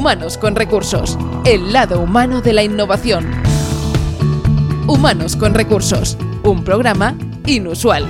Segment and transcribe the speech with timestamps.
[0.00, 3.30] Humanos con Recursos, el lado humano de la innovación.
[4.88, 7.14] Humanos con Recursos, un programa
[7.44, 8.06] inusual.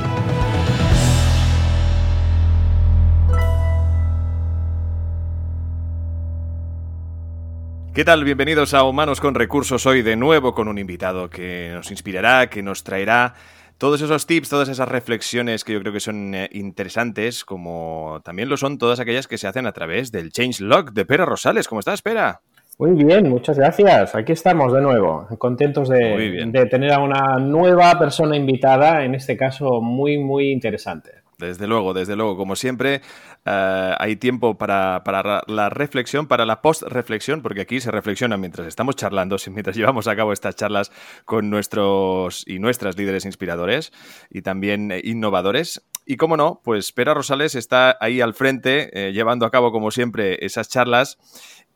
[7.93, 8.23] ¿Qué tal?
[8.23, 9.85] Bienvenidos a Humanos con Recursos.
[9.85, 13.35] Hoy de nuevo con un invitado que nos inspirará, que nos traerá
[13.81, 18.51] todos esos tips, todas esas reflexiones que yo creo que son eh, interesantes, como también
[18.51, 21.67] lo son todas aquellas que se hacen a través del Change Log de Pera Rosales.
[21.67, 22.43] ¿Cómo estás, Pera?
[22.79, 24.15] Muy bien, muchas gracias.
[24.15, 29.35] Aquí estamos de nuevo, contentos de, de tener a una nueva persona invitada, en este
[29.35, 31.13] caso muy, muy interesante.
[31.41, 32.37] Desde luego, desde luego.
[32.37, 33.01] Como siempre,
[33.45, 35.03] eh, hay tiempo para,
[35.47, 40.17] la reflexión, para la post-reflexión, porque aquí se reflexiona mientras estamos charlando, mientras llevamos a
[40.17, 40.91] cabo estas charlas
[41.25, 43.93] con nuestros y nuestras líderes inspiradores
[44.31, 45.83] y también eh, innovadores.
[46.07, 49.91] Y como no, pues Pera Rosales está ahí al frente, eh, llevando a cabo, como
[49.91, 51.19] siempre, esas charlas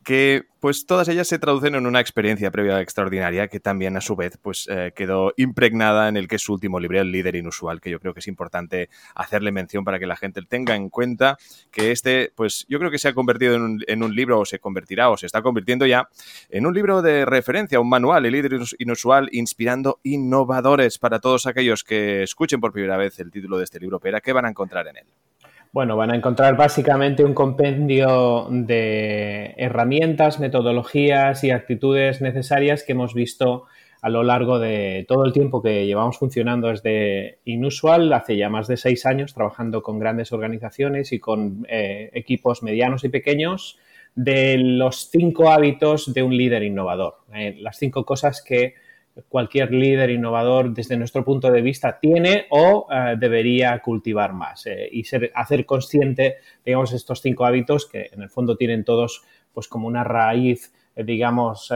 [0.05, 4.15] que pues todas ellas se traducen en una experiencia previa extraordinaria que también a su
[4.15, 7.81] vez pues eh, quedó impregnada en el que es su último libro, El líder inusual,
[7.81, 11.37] que yo creo que es importante hacerle mención para que la gente tenga en cuenta
[11.71, 15.09] que este pues yo creo que se ha convertido en un, libro o se convertirá
[15.09, 16.07] o se está convirtiendo ya
[16.49, 21.83] en un libro de referencia, un manual, El líder inusual, inspirando innovadores para todos aquellos
[21.83, 24.87] que escuchen por primera vez el título de este libro, Pera, ¿qué van a encontrar
[24.87, 25.07] en él?
[25.75, 33.13] Bueno, van a encontrar básicamente un compendio de herramientas, metodologías y actitudes necesarias que hemos
[33.13, 33.65] visto
[34.01, 38.69] a lo largo de todo el tiempo que llevamos funcionando desde Inusual, hace ya más
[38.69, 43.77] de seis años, trabajando con grandes organizaciones y con eh, equipos medianos y pequeños,
[44.15, 47.15] de los cinco hábitos de un líder innovador.
[47.33, 48.75] Eh, las cinco cosas que
[49.29, 54.89] cualquier líder innovador desde nuestro punto de vista tiene o eh, debería cultivar más eh,
[54.91, 59.69] y ser, hacer consciente, digamos, estos cinco hábitos que en el fondo tienen todos pues
[59.69, 61.71] como una raíz, eh, digamos,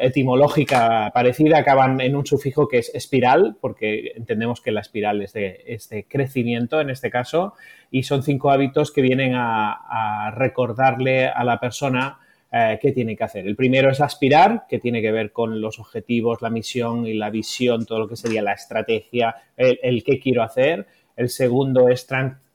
[0.00, 5.32] etimológica parecida, acaban en un sufijo que es espiral, porque entendemos que la espiral es
[5.32, 7.54] de, crecimiento en este caso,
[7.90, 12.18] y son cinco hábitos que vienen a recordarle a la persona
[12.56, 13.48] eh, qué tiene que hacer.
[13.48, 17.28] El primero es aspirar, que tiene que ver con los objetivos, la misión y la
[17.28, 20.86] visión, todo lo que sería la estrategia, el, qué quiero hacer.
[21.16, 22.06] El segundo es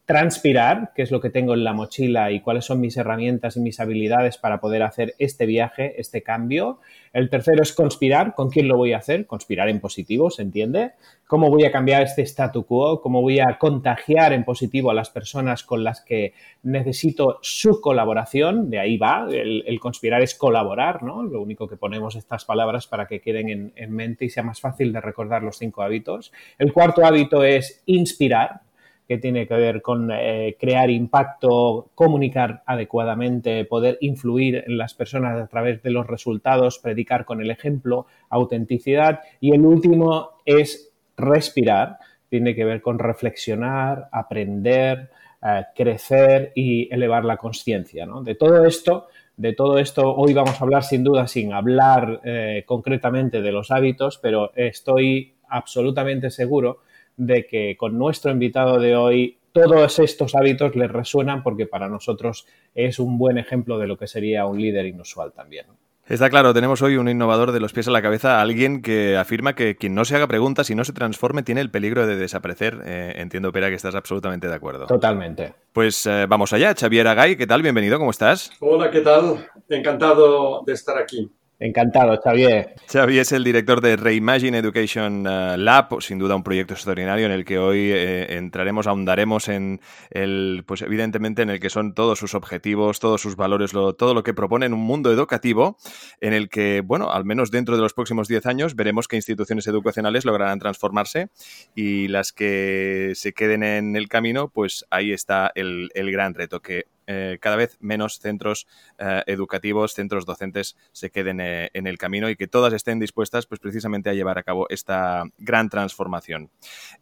[0.09, 3.59] transpirar, qué es lo que tengo en la mochila y cuáles son mis herramientas y
[3.59, 6.79] mis habilidades para poder hacer este viaje, este cambio.
[7.13, 9.27] El tercero es conspirar, ¿con quién lo voy a hacer?
[9.27, 10.93] Conspirar en positivo, ¿se entiende?
[11.27, 13.01] ¿Cómo voy a cambiar este statu quo?
[13.01, 16.33] ¿Cómo voy a contagiar en positivo a las personas con las que
[16.63, 18.71] necesito su colaboración?
[18.71, 21.21] De ahí va, el, conspirar es colaborar, ¿no?
[21.21, 24.59] Lo único que ponemos estas palabras para que queden en, en mente y sea más
[24.59, 26.31] fácil de recordar los cinco hábitos.
[26.57, 28.61] El cuarto hábito es inspirar,
[29.09, 35.41] que tiene que ver con eh, crear impacto, comunicar adecuadamente, poder influir en las personas
[35.41, 39.21] a través de los resultados, predicar con el ejemplo, autenticidad.
[39.39, 41.97] Y el último es respirar,
[42.29, 45.09] tiene que ver con reflexionar, aprender,
[45.43, 48.07] eh, crecer y elevar la conciencia.
[48.21, 52.63] De todo esto, de todo esto hoy vamos a hablar sin duda, sin hablar eh,
[52.67, 56.81] concretamente de los hábitos, pero estoy absolutamente seguro
[57.19, 62.47] de que con nuestro invitado de hoy todos estos hábitos les resuenan porque para nosotros
[62.73, 65.65] es un buen ejemplo de lo que sería un líder inusual también.
[66.07, 69.53] Está claro, tenemos hoy un innovador de los pies a la cabeza, alguien que afirma
[69.53, 72.79] que quien no se haga preguntas y no se transforme tiene el peligro de desaparecer.
[72.83, 74.87] Eh, entiendo, Pera, que estás absolutamente de acuerdo.
[74.87, 75.53] Totalmente.
[75.71, 76.73] Pues eh, vamos allá.
[76.73, 77.61] Xavier Agay, ¿qué tal?
[77.61, 78.49] Bienvenido, ¿cómo estás?
[78.59, 79.45] Hola, ¿qué tal?
[79.69, 81.29] Encantado de estar aquí.
[81.61, 82.73] Encantado, Xavier.
[82.89, 87.33] Xavier es el director de Reimagine Education eh, Lab, sin duda un proyecto extraordinario en
[87.33, 92.17] el que hoy eh, entraremos, ahondaremos en el, pues evidentemente en el que son todos
[92.17, 95.75] sus objetivos, todos sus valores, todo lo que propone en un mundo educativo
[96.21, 99.67] en el que, bueno, al menos dentro de los próximos 10 años veremos que instituciones
[99.67, 101.27] educacionales lograrán transformarse
[101.75, 106.85] y las que se queden en el camino, pues ahí está el gran reto que
[107.11, 108.67] eh, cada vez menos centros
[108.99, 113.47] eh, educativos, centros docentes se queden eh, en el camino y que todas estén dispuestas
[113.47, 116.51] pues precisamente a llevar a cabo esta gran transformación.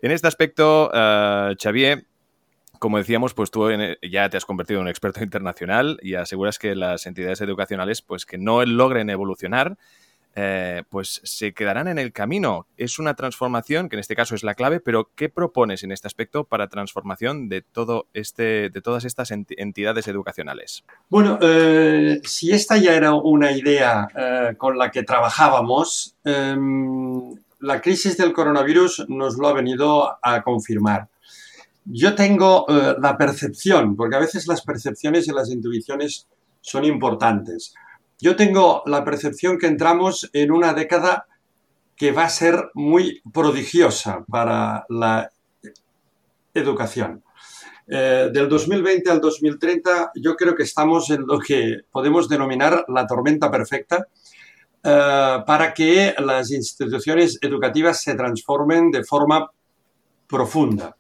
[0.01, 2.05] En este aspecto, Xavier,
[2.79, 3.67] como decíamos, pues tú
[4.01, 8.25] ya te has convertido en un experto internacional y aseguras que las entidades educacionales pues
[8.25, 9.77] que no logren evolucionar
[10.39, 12.67] eh, pues se quedarán en el camino.
[12.77, 16.05] Es una transformación que en este caso es la clave, pero ¿qué propones en este
[16.05, 20.83] aspecto para transformación de todo este, de todas estas entidades educacionales?
[21.09, 27.81] Bueno, eh, si esta ya era una idea eh, con la que trabajábamos, em, la
[27.81, 31.07] crisis del coronavirus nos lo ha venido a confirmar.
[31.83, 36.27] Yo tengo la percepción, porque a veces las percepciones y las intuiciones
[36.61, 37.73] son importantes
[38.19, 41.27] yo tengo la percepción que entramos en una década
[41.95, 45.31] que va a ser muy prodigiosa para la
[46.53, 47.23] educación.
[47.89, 53.07] Eh, del 2020 al 2030 yo creo que estamos en lo que podemos denominar la
[53.07, 54.07] tormenta perfecta
[54.83, 59.49] eh, para que las instituciones educativas se transformen de forma
[60.27, 60.95] profunda.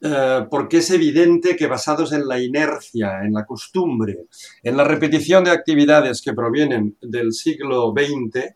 [0.00, 4.26] Eh, porque es evidente que basados en la inercia, en la costumbre,
[4.62, 8.54] en la repetición de actividades que provienen del siglo XX,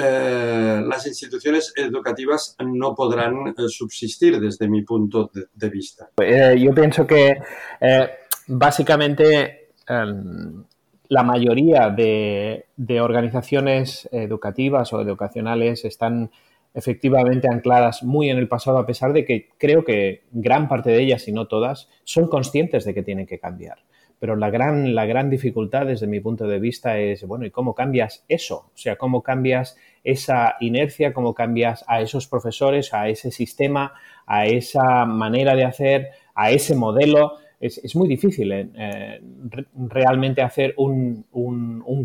[0.00, 6.10] eh, las instituciones educativas no podrán eh, subsistir desde mi punto de, vista.
[6.22, 7.36] Eh, yo pienso que
[8.46, 10.64] básicamente em,
[11.08, 12.66] la mayoría de,
[13.00, 16.30] organizaciones educativas o educacionales están
[16.78, 21.02] efectivamente ancladas muy en el pasado, a pesar de que creo que gran parte de
[21.02, 23.78] ellas, si no todas, son conscientes de que tienen que cambiar.
[24.20, 27.74] Pero la gran, la gran dificultad desde mi punto de vista es, bueno, ¿y cómo
[27.74, 28.70] cambias eso?
[28.74, 33.92] O sea, ¿cómo cambias esa inercia, cómo cambias a esos profesores, a ese sistema,
[34.26, 37.38] a esa manera de hacer, a ese modelo?
[37.60, 39.20] Es, muy difícil eh, eh,
[39.74, 41.26] realmente hacer un,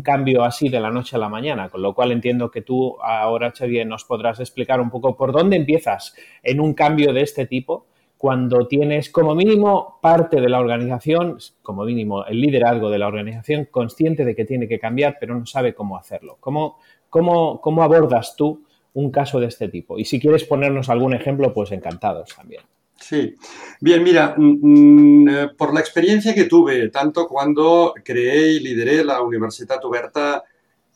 [0.02, 3.52] cambio así de la noche a la mañana, con lo cual entiendo que tú ahora,
[3.56, 7.86] Xavier, nos podrás explicar un poco por dónde empiezas en un cambio de este tipo
[8.18, 13.68] cuando tienes como mínimo parte de la organización, como mínimo el liderazgo de la organización,
[13.70, 16.36] consciente de que tiene que cambiar, pero no sabe cómo hacerlo.
[16.40, 16.78] ¿Cómo,
[17.08, 18.64] cómo, cómo abordas tú
[18.94, 19.98] un caso de este tipo?
[19.98, 22.62] Y si quieres ponernos algún ejemplo, pues encantados también.
[23.00, 23.34] Sí,
[23.80, 29.04] bien, mira, mm, mm, eh, por la experiencia que tuve, tanto cuando creé y lideré
[29.04, 30.42] la Universidad Oberta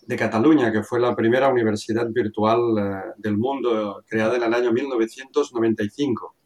[0.06, 4.73] de Cataluña, que fue la primera universidad virtual eh, del mundo creada en el año
[4.73, 6.37] 1995,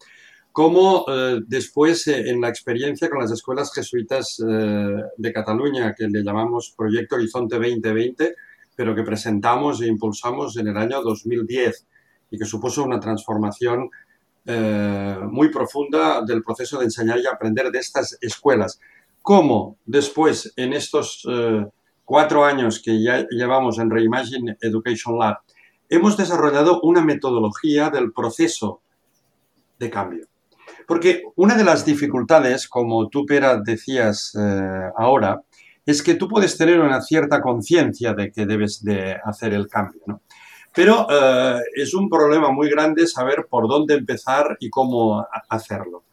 [0.50, 6.74] como eh, después en la experiencia con las escuelas jesuitas de Cataluña, que le llamamos
[6.76, 8.34] Proyecto Horizonte 2020,
[8.74, 11.86] pero que presentamos e impulsamos en el año 2010
[12.30, 13.88] y que supuso una transformación
[14.44, 18.80] muy profunda del proceso de enseñar y aprender de estas escuelas.
[19.22, 21.26] Cómo después, en estos
[22.04, 25.38] cuatro años que ya llevamos en Reimagine Education Lab,
[25.88, 28.80] hemos desarrollado una metodología del proceso
[29.78, 30.26] de cambio.
[30.86, 35.42] Porque una de las dificultades, como tú, Pera, decías eh, ahora,
[35.84, 40.00] es que tú puedes tener una cierta conciencia de que debes de hacer el cambio,
[40.06, 40.22] ¿no?
[40.74, 46.04] Pero eh, es un problema muy grande saber por dónde empezar y cómo hacerlo.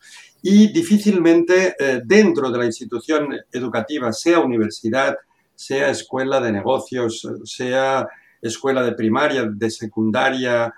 [0.41, 5.15] Y difícilmente eh, dentro de la institución educativa, sea universidad,
[5.55, 8.07] sea escuela de negocios, sea
[8.41, 10.73] escuela de primaria, de secundaria,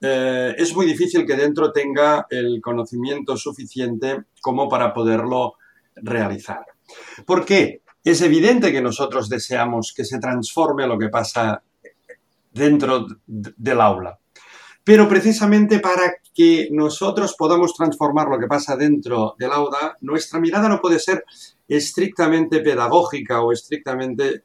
[0.00, 5.54] eh, es muy difícil que dentro tenga el conocimiento suficiente como para poderlo
[5.96, 6.64] realizar.
[7.26, 7.82] ¿Por qué?
[8.04, 11.62] Es evidente que nosotros deseamos que se transforme lo que pasa
[12.58, 14.18] dentro del aula.
[14.84, 20.68] Pero precisamente para que nosotros podamos transformar lo que pasa dentro del aula, nuestra mirada
[20.68, 21.24] no puede ser
[21.66, 24.44] estrictamente pedagógica o estrictamente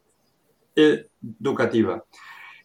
[0.75, 2.03] educativa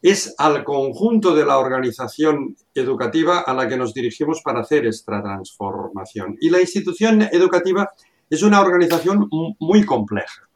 [0.03, 5.23] es al conjunto de la organización educativa a la que nos dirigimos para hacer esta
[5.23, 6.37] transformación.
[6.41, 7.91] Y la institución educativa
[8.31, 9.29] es una organización
[9.59, 10.49] muy compleja,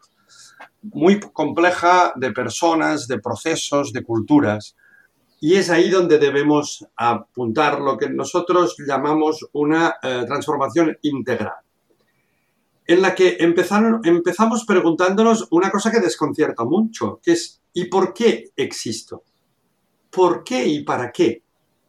[0.83, 4.77] muy compleja de personas, de procesos, de culturas.
[5.45, 11.57] Y es ahí donde debemos apuntar lo que nosotros llamamos una eh, transformación integral,
[12.87, 18.53] en la que empezamos preguntándonos una cosa que desconcierta mucho, que es ¿y por qué
[18.55, 19.25] existo?
[20.11, 21.43] ¿Por qué y para qué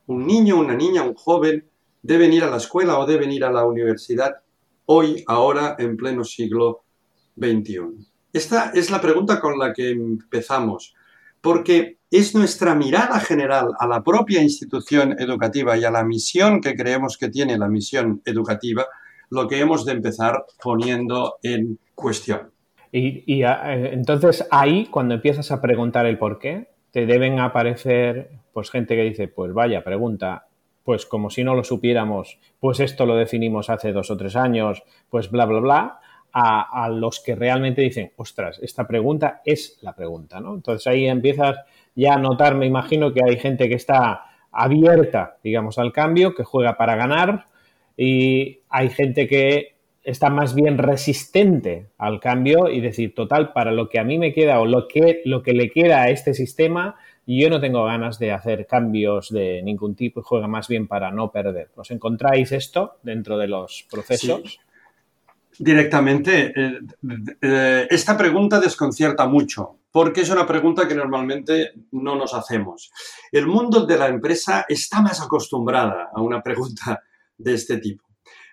[0.07, 1.69] un niño, una niña, un joven
[2.01, 4.33] deben ir a la escuela o deben ir a la universidad
[4.87, 6.85] hoy, ahora, en pleno siglo
[7.37, 8.03] XXI?
[8.33, 10.95] Esta es la pregunta con la que empezamos,
[11.39, 16.75] porque es nuestra mirada general a la propia institución educativa y a la misión que
[16.75, 18.85] creemos que tiene la misión educativa
[19.31, 22.51] lo que hemos de empezar poniendo en cuestión.
[22.91, 28.29] Y, y eh, entonces ahí, cuando empiezas a preguntar el por qué, te deben aparecer
[28.53, 30.45] pues gente que dice, pues vaya, pregunta,
[30.83, 34.83] pues como si no lo supiéramos, pues esto lo definimos hace dos o tres años,
[35.09, 35.99] pues bla, bla, bla,
[36.33, 40.55] a, los que realmente dicen, ostras, esta pregunta es la pregunta, ¿no?
[40.55, 41.57] Entonces ahí empiezas
[41.95, 46.43] ya a notar, me imagino que hay gente que está abierta, digamos, al cambio, que
[46.43, 47.45] juega para ganar
[47.95, 53.87] y hay gente que está más bien resistente al cambio y decir, total, para lo
[53.87, 56.95] que a mí me queda o lo que, lo que le queda a este sistema,
[57.27, 61.11] yo no tengo ganas de hacer cambios de ningún tipo y juega más bien para
[61.11, 61.69] no perder.
[61.75, 64.59] ¿Os encontráis esto dentro de los procesos?
[65.59, 66.53] Directamente.
[66.55, 66.79] Eh,
[67.41, 72.91] eh, esta pregunta desconcierta mucho porque es una pregunta que normalmente no nos hacemos.
[73.31, 77.03] El mundo de la empresa está más acostumbrada a una pregunta
[77.37, 78.03] de este tipo.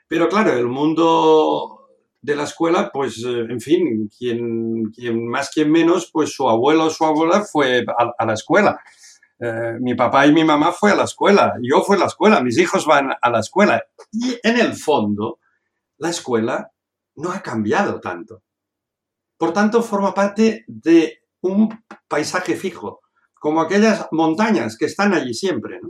[0.06, 1.88] Pero claro, el mundo
[2.20, 4.92] de la escuela, pues, eh, en fin, quien,
[5.28, 7.86] más, quien menos, pues su abuelo o su abuela fue
[8.18, 8.78] a, la escuela.
[9.80, 12.58] Mi papá y mi mamá fue a la escuela, yo fui a la escuela, mis
[12.58, 13.82] hijos van a la escuela.
[14.12, 15.38] Y en el fondo,
[15.96, 16.70] la escuela
[17.20, 18.42] no ha cambiado tanto.
[19.36, 21.68] Por tanto, forma parte de un
[22.08, 23.00] paisaje fijo,
[23.34, 25.80] como aquellas montañas que están allí siempre.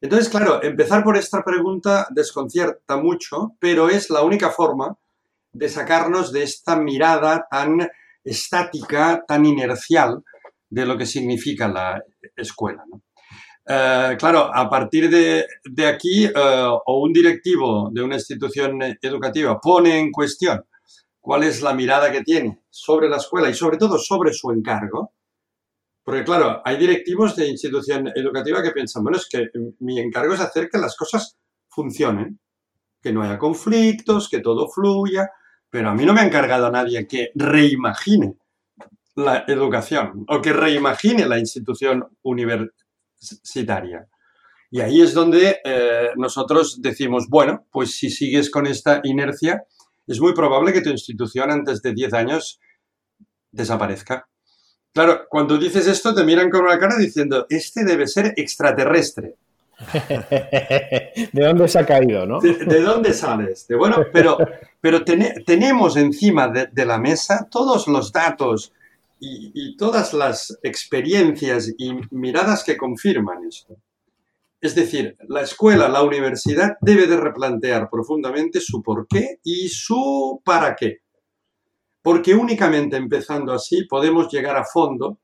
[0.00, 4.96] Entonces, claro, empezar por esta pregunta desconcierta mucho, pero es la única forma
[5.52, 7.88] de sacarnos de esta mirada tan
[8.22, 10.22] estática, tan inercial
[10.68, 12.02] de lo que significa la
[12.36, 12.84] escuela.
[13.66, 19.98] Eh, claro, a partir de, aquí, eh, o un directivo de una institución educativa pone
[19.98, 20.64] en cuestión
[21.20, 25.12] cuál es la mirada que tiene sobre la escuela y sobre todo sobre su encargo,
[26.02, 29.46] porque claro, hay directivos de institución educativa que piensan, bueno, es que
[29.80, 32.38] mi encargo es hacer que las cosas funcionen,
[33.00, 35.30] que no haya conflictos, que todo fluya,
[35.70, 38.36] pero a mí no me ha encargado a nadie que reimagine
[39.16, 42.83] la educación o que reimagine la institución universitaria.
[44.70, 49.64] Y ahí es donde eh, nosotros decimos, bueno, pues si sigues con esta inercia,
[50.06, 52.60] es muy probable que tu institución antes de 10 años
[53.52, 54.26] desaparezca.
[54.92, 59.36] Claro, cuando dices esto te miran con una cara diciendo, este debe ser extraterrestre.
[61.32, 62.40] ¿De dónde se ha caído, no?
[62.40, 63.66] ¿De, dónde sales?
[63.76, 64.38] bueno, pero,
[64.80, 68.72] pero tenemos encima de, la mesa todos los datos
[69.24, 73.76] y, todas las experiencias y miradas que confirman esto.
[74.60, 80.40] Es decir, la escuela, la universidad debe de replantear profundamente su por qué y su
[80.44, 80.98] para qué.
[82.02, 85.18] Porque únicamente empezando así podemos llegar a fondo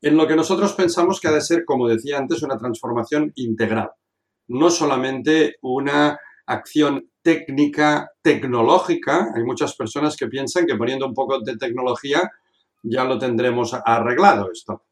[0.00, 3.90] en lo que nosotros pensamos que ha de ser, como decía antes, una transformación integral.
[4.48, 9.32] No solamente una acción técnica, tecnológica.
[9.34, 12.30] Hay muchas personas que piensan que poniendo un poco de tecnología
[12.82, 14.86] ya lo tendremos arreglado esto.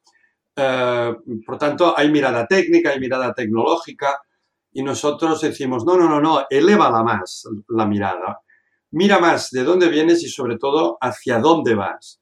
[0.56, 1.14] Eh,
[1.44, 4.20] por tanto, hay mirada técnica, hay mirada tecnológica
[4.72, 8.40] y nosotros decimos, no, no, no, no, elévala más la mirada.
[8.90, 12.20] Mira más de dónde vienes y sobre todo hacia dónde vas.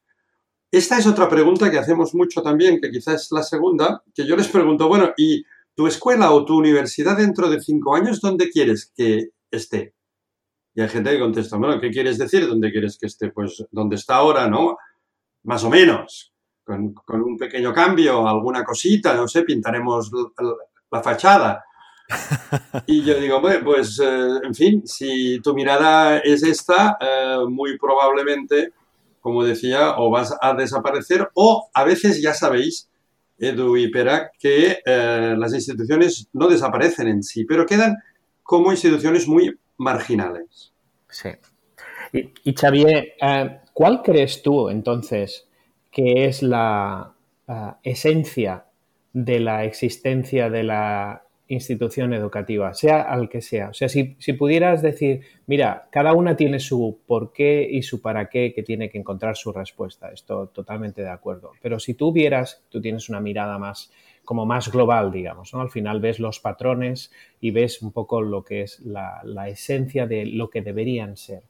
[0.71, 4.37] Esta es otra pregunta que hacemos mucho también, que quizás es la segunda, que yo
[4.37, 8.91] les pregunto, bueno, ¿y tu escuela o tu universidad dentro de cinco años dónde quieres
[8.97, 9.95] que esté?
[10.75, 12.49] Y hay gente que contesta, bueno, ¿qué quieres decir?
[12.49, 13.31] ¿Dónde quieres que esté?
[13.31, 14.79] Pues donde está ahora, ¿no?
[15.45, 16.33] Más o menos,
[16.65, 20.11] con, un pequeño cambio, alguna cosita, no sé, pintaremos
[20.91, 21.65] la, fachada.
[22.87, 27.79] Y yo digo, bueno, pues, eh, en fin, si tu mirada es esta, eh, muy
[27.79, 28.73] probablemente
[29.23, 32.91] como decía, o vas a desaparecer o a veces ya sabéis,
[33.39, 37.97] Edu y Pera, que eh, las instituciones no desaparecen en sí, pero quedan
[38.43, 40.73] como instituciones muy marginales.
[41.09, 41.31] Sí.
[42.13, 45.49] Y, Xavier, eh, ¿cuál crees tú entonces
[45.91, 47.15] que es la
[47.83, 48.65] esencia
[49.13, 51.23] de la existencia de la
[51.55, 53.69] institución educativa, sea al que sea.
[53.69, 58.29] O sea, si, pudieras decir, mira, cada una tiene su por qué y su para
[58.31, 60.11] qué que tiene que encontrar su respuesta.
[60.13, 61.53] Esto totalmente de acuerdo.
[61.61, 63.93] Pero si tú vieras, tú tienes una mirada más
[64.25, 65.53] como más global, digamos.
[65.53, 70.07] Al final ves los patrones y ves un poco lo que es la, la esencia
[70.07, 71.43] de lo que deberían ser.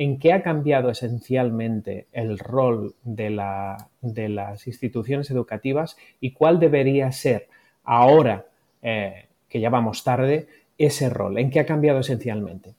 [0.00, 6.58] ¿En qué ha cambiado esencialmente el rol de, la, de las instituciones educativas y cuál
[6.58, 7.50] debería ser
[7.84, 8.46] ahora
[8.80, 11.36] eh, que ya vamos tarde, ese rol?
[11.36, 12.74] ¿En qué ha cambiado esencialmente?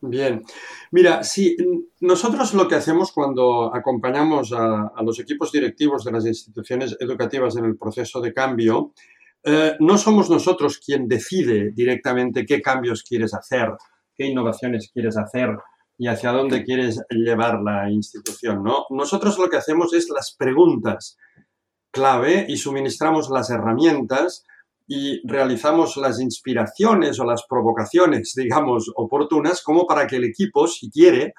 [0.00, 0.44] Bien,
[0.92, 1.56] mira, si
[1.98, 7.64] nosotros lo que hacemos cuando acompañamos a, los equipos directivos de las instituciones educativas en
[7.64, 8.92] el proceso de cambio,
[9.42, 13.72] eh, no somos nosotros quien decide directamente qué cambios quieres hacer,
[14.14, 15.50] qué innovaciones quieres hacer
[15.98, 18.86] y hacia dónde quieres llevar la institución, ¿no?
[18.90, 21.16] Nosotros lo que hacemos es las preguntas
[21.90, 24.44] clave y suministramos las herramientas
[24.86, 30.90] y realizamos las inspiraciones o las provocaciones, digamos, oportunas, como para que el equipo, si
[30.90, 31.34] quiere,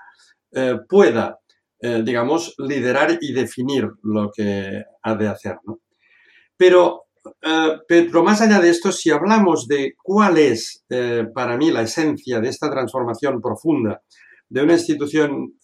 [0.52, 1.40] eh, pueda,
[1.80, 5.58] eh, digamos, liderar y definir lo que ha de hacer.
[6.58, 7.06] Pero,
[7.42, 10.84] eh, pero más allá de esto, si hablamos de cuál es
[11.34, 14.02] para mí la esencia de esta transformación profunda
[14.50, 15.60] de una institución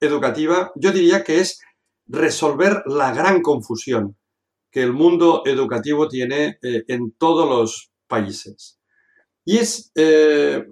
[0.00, 1.60] educativa, yo diría que es
[2.06, 4.16] resolver la gran confusión
[4.70, 8.78] que el mundo educativo tiene eh, en todos los países.
[9.44, 10.66] Y es, eh,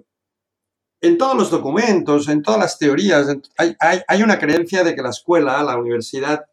[1.01, 5.63] en todos los documentos, en todas las teorías, hay, una creencia de que la escuela,
[5.63, 6.45] la universidad,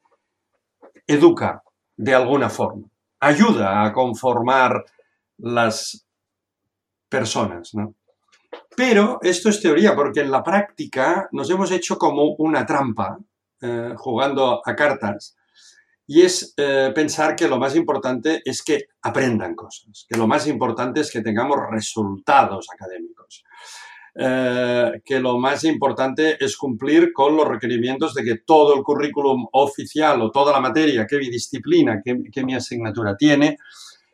[1.06, 1.62] educa
[1.96, 2.88] de alguna forma,
[3.20, 4.84] ayuda a conformar
[5.38, 6.06] las
[7.08, 7.94] personas, ¿no?
[8.76, 13.18] Pero esto es teoría, porque en la práctica nos hemos hecho como una trampa
[13.60, 15.36] eh, jugando a cartas
[16.06, 20.46] y es eh, pensar que lo más importante es que aprendan cosas, que lo más
[20.46, 23.44] importante es que tengamos resultados académicos,
[24.14, 29.46] eh, que lo más importante es cumplir con los requerimientos de que todo el currículum
[29.52, 33.58] oficial o toda la materia, que mi disciplina, que mi asignatura tiene,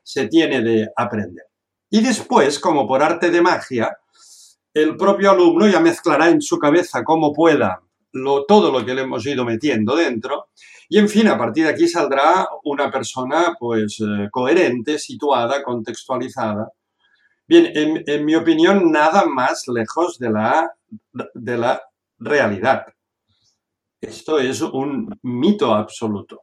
[0.03, 1.47] se tiene de aprender.
[1.91, 3.97] Y después, como por arte de magia,
[4.83, 7.83] el propio alumno ya mezclará en su cabeza como pueda
[8.49, 10.49] todo lo que le hemos ido metiendo dentro
[10.89, 16.73] y en fin, a partir de aquí saldrá una persona pues eh, coherente, situada, contextualizada.
[17.47, 20.71] Bien, en, mi opinión, nada más lejos de la,
[21.35, 21.83] de la
[22.19, 22.87] realidad.
[24.01, 26.43] Esto es un mito absoluto.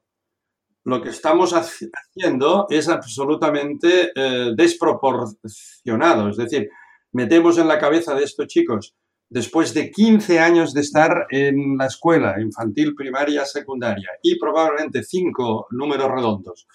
[0.84, 6.30] Lo que estamos haciendo es absolutamente eh, desproporcionado.
[6.30, 6.70] Es decir,
[7.16, 8.94] metemos en la cabeza de estos chicos,
[9.30, 15.68] después de 15 años de estar en la escuela infantil, primaria, secundaria y probablemente 5
[15.72, 16.68] números redondos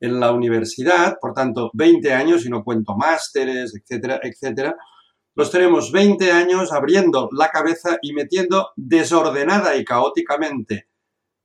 [0.00, 4.76] en la universidad, por tanto 20 años y no cuento másteres, etcétera, etcétera,
[5.36, 10.88] los tenemos 20 años abriendo la cabeza y metiendo desordenada y caóticamente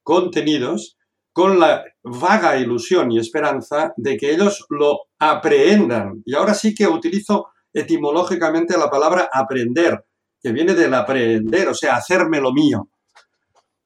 [0.02, 0.98] contenidos
[1.32, 6.24] con la vaga ilusión y esperanza de que ellos lo aprehendan.
[6.26, 10.06] Y ahora sí que utilizo etimológicamente la palabra aprender,
[10.42, 12.90] que viene del aprender, o sea, hacerme lo mío,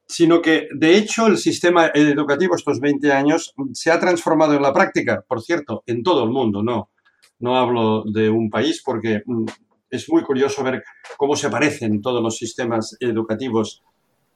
[0.07, 4.73] sino que de hecho el sistema educativo estos 20 años se ha transformado en la
[4.73, 6.91] práctica, por cierto, en todo el mundo, no,
[7.39, 9.45] no hablo de un país porque mm,
[9.89, 10.83] es muy curioso ver
[11.17, 13.83] cómo se parecen todos los sistemas educativos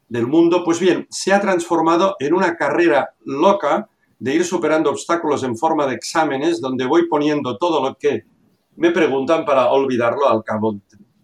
[0.09, 5.43] del mundo, pues bien, se ha transformado en una carrera loca de ir superando obstáculos
[5.43, 8.23] en forma de exámenes donde voy poniendo todo lo que
[8.77, 10.79] me preguntan para olvidarlo al cabo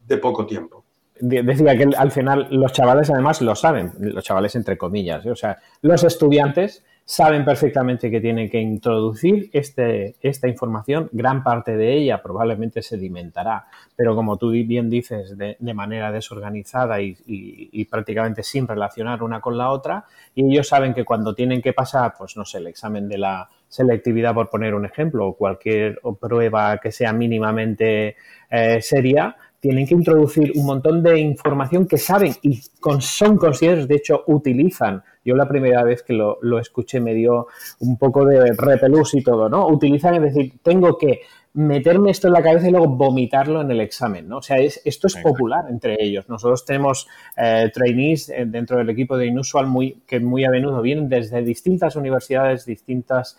[0.06, 0.84] de poco tiempo.
[1.20, 5.32] Decía que al final los chavales además lo saben, los chavales entre comillas, ¿eh?
[5.32, 11.76] o sea, los estudiantes saben perfectamente que tienen que introducir este, esta información, gran parte
[11.76, 18.68] de ella probablemente sedimentará, pero como tú bien dices, de, manera desorganizada y, prácticamente sin
[18.68, 22.46] relacionar una con la otra, y ellos saben que cuando tienen que pasar, pues no
[22.46, 27.12] sé, el examen de la selectividad, por poner un ejemplo, o cualquier prueba que sea
[27.12, 28.16] mínimamente
[28.52, 32.62] eh, seria, tienen que introducir un montón de información que saben y
[33.00, 35.02] son conscientes, de hecho, utilizan.
[35.26, 37.48] Yo la primera vez que lo, lo escuché me dio
[37.80, 39.68] un poco de repelús y todo, ¿no?
[39.68, 41.22] Utilizan, es decir, tengo que
[41.54, 44.38] meterme esto en la cabeza y luego vomitarlo en el examen, ¿no?
[44.38, 46.28] O sea, es, esto es popular entre ellos.
[46.28, 47.08] Nosotros tenemos
[47.38, 51.44] eh, trainees eh, dentro del equipo de Inusual muy, que muy a menudo vienen desde
[51.44, 53.38] distintas universidades, distintas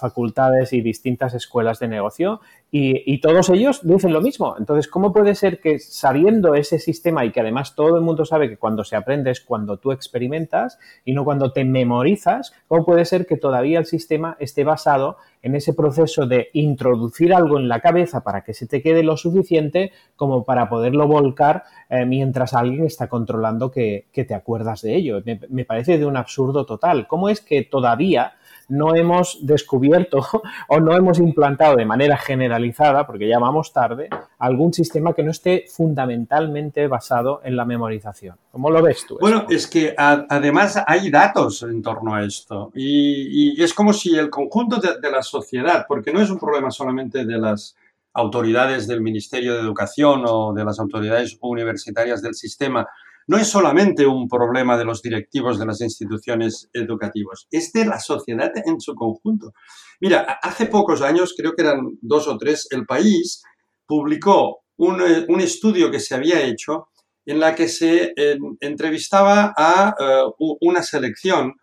[0.00, 2.40] facultades y distintas escuelas de negocio
[2.76, 4.56] y, todos ellos dicen lo mismo.
[4.58, 8.48] Entonces, ¿cómo puede ser que sabiendo ese sistema y que además todo el mundo sabe
[8.48, 13.04] que cuando se aprende es cuando tú experimentas y no cuando te memorizas, cómo puede
[13.04, 17.78] ser que todavía el sistema esté basado en ese proceso de introducir algo en la
[17.78, 22.86] cabeza para que se te quede lo suficiente como para poderlo volcar eh, mientras alguien
[22.86, 25.22] está controlando que, te acuerdas de ello?
[25.48, 27.06] Me parece de un absurdo total.
[27.06, 28.34] ¿Cómo es que todavía
[28.68, 30.26] no hemos descubierto
[30.68, 35.30] o no hemos implantado de manera generalizada, porque ya vamos tarde, algún sistema que no
[35.30, 38.36] esté fundamentalmente basado en la memorización.
[38.50, 39.18] ¿Cómo lo ves tú?
[39.20, 44.30] Bueno, es que además hay datos en torno a esto y, es como si el
[44.30, 47.76] conjunto de la sociedad, porque no es un problema solamente de las
[48.14, 52.86] autoridades del Ministerio de Educación o de las autoridades universitarias del sistema,
[53.26, 57.98] no es solamente un problema de los directivos de las instituciones educativas, es de la
[57.98, 59.52] sociedad en su conjunto.
[60.00, 63.42] Mira, hace pocos años, creo que eran dos o tres, el país
[63.86, 66.88] publicó un, eh, estudio que se había hecho
[67.26, 68.12] en la que se
[68.60, 70.24] entrevistaba a eh,
[70.60, 71.54] una selección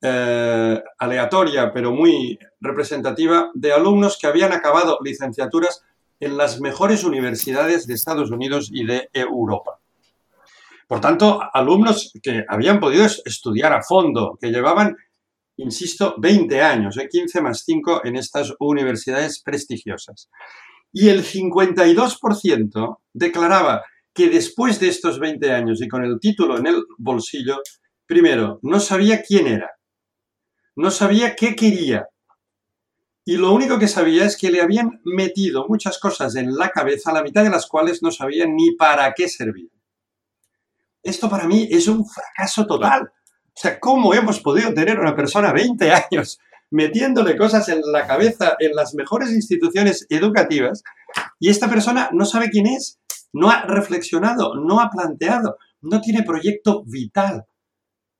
[0.00, 5.82] eh, aleatoria, pero muy representativa, de alumnos que habían acabado licenciaturas
[6.20, 9.80] en las mejores universidades de Estados Unidos y de Europa.
[10.88, 14.96] Por tanto, alumnos que habían podido estudiar a fondo, que llevaban,
[15.58, 17.42] insisto, 20 años, 15 ¿eh?
[17.42, 20.30] más 5 en estas universidades prestigiosas.
[20.90, 26.68] Y el 52% declaraba que después de estos 20 años y con el título en
[26.68, 27.60] el bolsillo,
[28.06, 29.70] primero, no sabía quién era,
[30.74, 32.08] no sabía qué quería,
[33.26, 37.12] y lo único que sabía es que le habían metido muchas cosas en la cabeza,
[37.12, 39.77] la mitad de las cuales no sabía ni para qué servían.
[41.08, 43.04] Esto para mí es un fracaso total.
[43.04, 46.38] O sea, ¿cómo hemos podido tener una persona 20 años
[46.70, 50.82] metiéndole cosas en la cabeza en las mejores instituciones educativas
[51.40, 53.00] y esta persona no sabe quién es,
[53.32, 57.46] no ha reflexionado, no ha planteado, no tiene proyecto vital.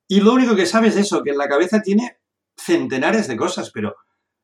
[0.07, 2.17] Y lo único que sabe es eso, que en la cabeza tiene
[2.57, 3.97] centenares de cosas, pero,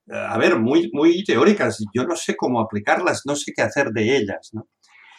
[0.06, 1.84] eh, a ver, muy, muy teóricas.
[1.96, 4.52] Yo no sé cómo aplicarlas, no sé qué hacer de ellas.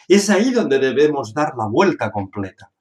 [0.07, 2.71] Es ahí donde debemos dar la vuelta completa.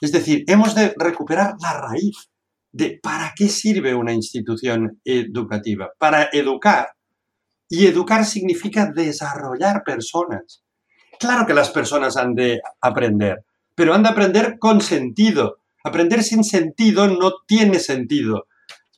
[0.00, 2.30] Es decir, hemos de recuperar la raíz
[2.72, 5.90] de para qué sirve una institución educativa.
[5.98, 6.88] Para educar.
[7.68, 10.62] Y educar significa desarrollar personas.
[11.18, 15.58] Claro que las personas han de aprender, pero han de aprender con sentido.
[15.84, 18.46] Aprender sin sentido no tiene sentido.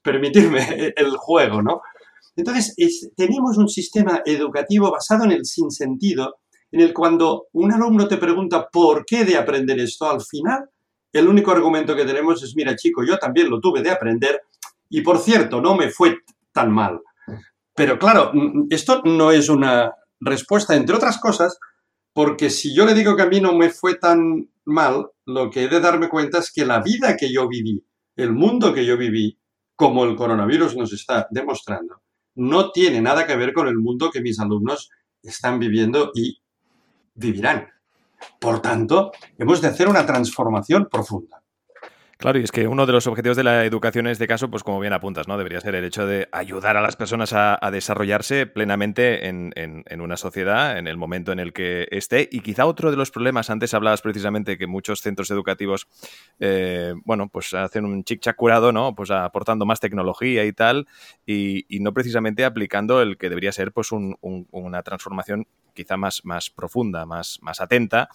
[0.03, 1.83] Permitirme el juego, ¿no?
[2.37, 6.37] Entonces, tenemos un sistema educativo basado en el sinsentido,
[6.71, 10.71] en el cuando un alumno te pregunta por qué de aprender esto, al final
[11.13, 14.43] el único argumento que tenemos es, mira chico, yo también lo tuve de aprender
[14.89, 16.19] y por cierto, no me fue
[16.53, 17.01] tan mal.
[17.75, 21.59] Pero claro, mm, esto no es una respuesta, entre otras cosas,
[22.13, 25.65] porque si yo le digo que a mí no me fue tan mal, lo que
[25.65, 27.83] he de darme cuenta es que la vida que yo viví,
[28.17, 29.39] el mundo que yo viví,
[29.75, 32.03] como el coronavirus nos está demostrando,
[32.35, 34.91] no tiene nada que ver con el mundo que mis alumnos
[35.23, 36.39] están viviendo y
[37.15, 37.72] vivirán.
[38.39, 41.43] Por tanto, hemos de hacer una transformación profunda.
[42.23, 44.63] Claro, y es que uno de los objetivos de la educación en este caso, pues
[44.63, 45.37] como bien apuntas, ¿no?
[45.37, 50.79] Debería ser el hecho de ayudar a las personas a, desarrollarse plenamente en, una sociedad,
[50.79, 52.29] en el momento en el que esté.
[52.31, 55.89] Y quizá otro de los problemas, antes hablabas precisamente que muchos centros educativos,
[56.39, 58.95] eh, bueno, pues hacen un chic-chac curado, ¿no?
[58.95, 60.87] Pues aportando más tecnología y tal,
[61.27, 67.07] y, no precisamente aplicando el que debería ser, pues, una transformación quizá más, más profunda,
[67.07, 68.09] más, más atenta.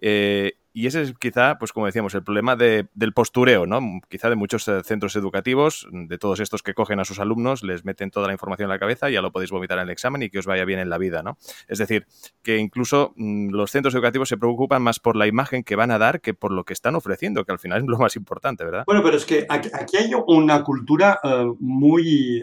[0.00, 3.80] Eh, y ese es quizá, pues como decíamos, el problema del postureo, ¿no?
[4.08, 7.84] Quizá de muchos eh, centros educativos, de todos estos que cogen a sus alumnos, les
[7.84, 10.30] meten toda la información en la cabeza ya lo podéis vomitar en el examen y
[10.30, 11.36] que os vaya bien en la vida, ¿no?
[11.68, 12.06] Es decir,
[12.42, 15.98] que incluso mm, los centros educativos se preocupan más por la imagen que van a
[15.98, 18.84] dar que por lo que están ofreciendo, que al final es lo más importante, ¿verdad?
[18.86, 22.42] Bueno, pero es que aquí, hay una cultura eh, muy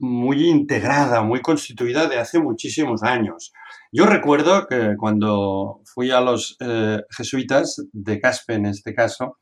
[0.00, 3.52] muy integrada, muy constituida de hace muchísimos años.
[3.92, 9.38] Yo recuerdo que cuando fui a los eh, jesuitas de Caspe, en este caso,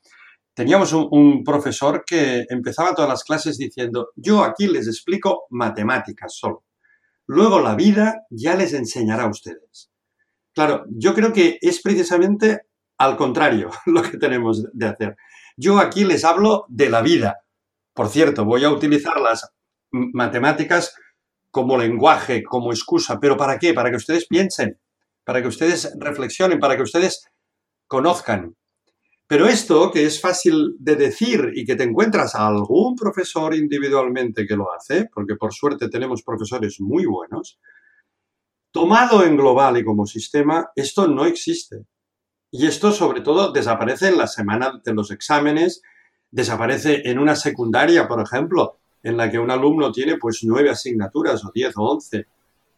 [0.55, 6.65] teníamos un, profesor que empezaba todas las clases diciendo, yo aquí les explico matemáticas solo.
[7.27, 9.93] Luego la vida ya les enseñará a ustedes.
[10.53, 12.63] Claro, yo creo que es precisamente
[12.99, 15.17] al contrario lo que tenemos de hacer.
[15.57, 17.39] Yo aquí les hablo de la vida.
[17.95, 19.53] Por cierto, voy a utilizar las
[19.91, 20.95] matemáticas
[21.51, 23.19] como lenguaje, como excusa.
[23.21, 23.75] ¿Pero para qué?
[23.75, 24.79] Para que ustedes piensen,
[25.25, 27.27] para que ustedes reflexionen, para que ustedes
[27.87, 28.55] conozcan.
[29.27, 34.47] Pero esto, que es fácil de decir y que te encuentras a algún profesor individualmente
[34.47, 37.59] que lo hace, porque por suerte tenemos profesores muy buenos,
[38.71, 41.85] tomado en global y como sistema, esto no existe.
[42.51, 45.83] Y esto sobre todo desaparece en la semana de los exámenes,
[46.31, 51.45] desaparece en una secundaria, por ejemplo, en la que un alumno tiene pues nueve asignaturas
[51.45, 52.27] o diez o once,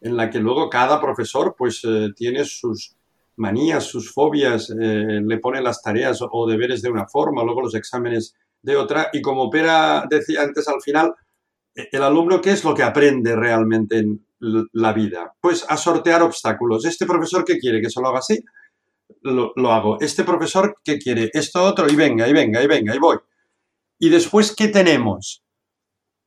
[0.01, 2.95] en la que luego cada profesor pues eh, tiene sus
[3.37, 7.75] manías, sus fobias, eh, le pone las tareas o deberes de una forma, luego los
[7.75, 11.13] exámenes de otra, y como Pera decía antes al final,
[11.75, 15.33] e-, el alumno, ¿qué es lo que aprende realmente en la vida?
[15.39, 16.85] Pues a sortear obstáculos.
[16.85, 17.81] ¿Este profesor qué quiere?
[17.81, 18.43] ¿Que se lo haga así?
[19.21, 19.99] Lo, lo hago.
[19.99, 21.29] ¿Este profesor qué quiere?
[21.33, 23.17] Esto otro, y venga, y venga, y venga, y voy.
[23.99, 25.43] Y después, ¿qué tenemos?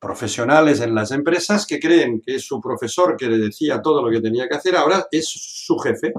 [0.05, 4.21] Profesionales en las empresas que creen que su profesor que le decía todo lo que
[4.21, 6.13] tenía que hacer ahora es su jefe.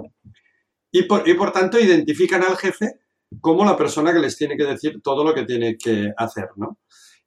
[0.91, 3.02] Y por, y por tanto identifican al jefe
[3.39, 6.80] como la persona que les tiene que decir todo lo que tiene que hacer, ¿no?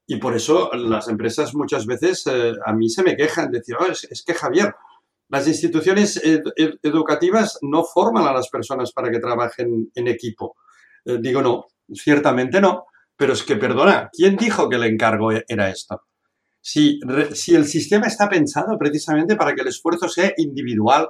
[0.05, 3.87] Y por eso las empresas muchas veces eh, a mí se me quejan, decir, oh,
[3.87, 4.75] es, que Javier,
[5.29, 6.21] las instituciones
[6.83, 10.57] educativas no forman a las personas para que trabajen en equipo.
[11.05, 15.69] Eh, digo, no, ciertamente no, pero es que, perdona, ¿quién dijo que el encargo era
[15.69, 16.08] esto?
[16.69, 17.01] Si,
[17.55, 21.09] el sistema está pensado precisamente para que el esfuerzo sea individual,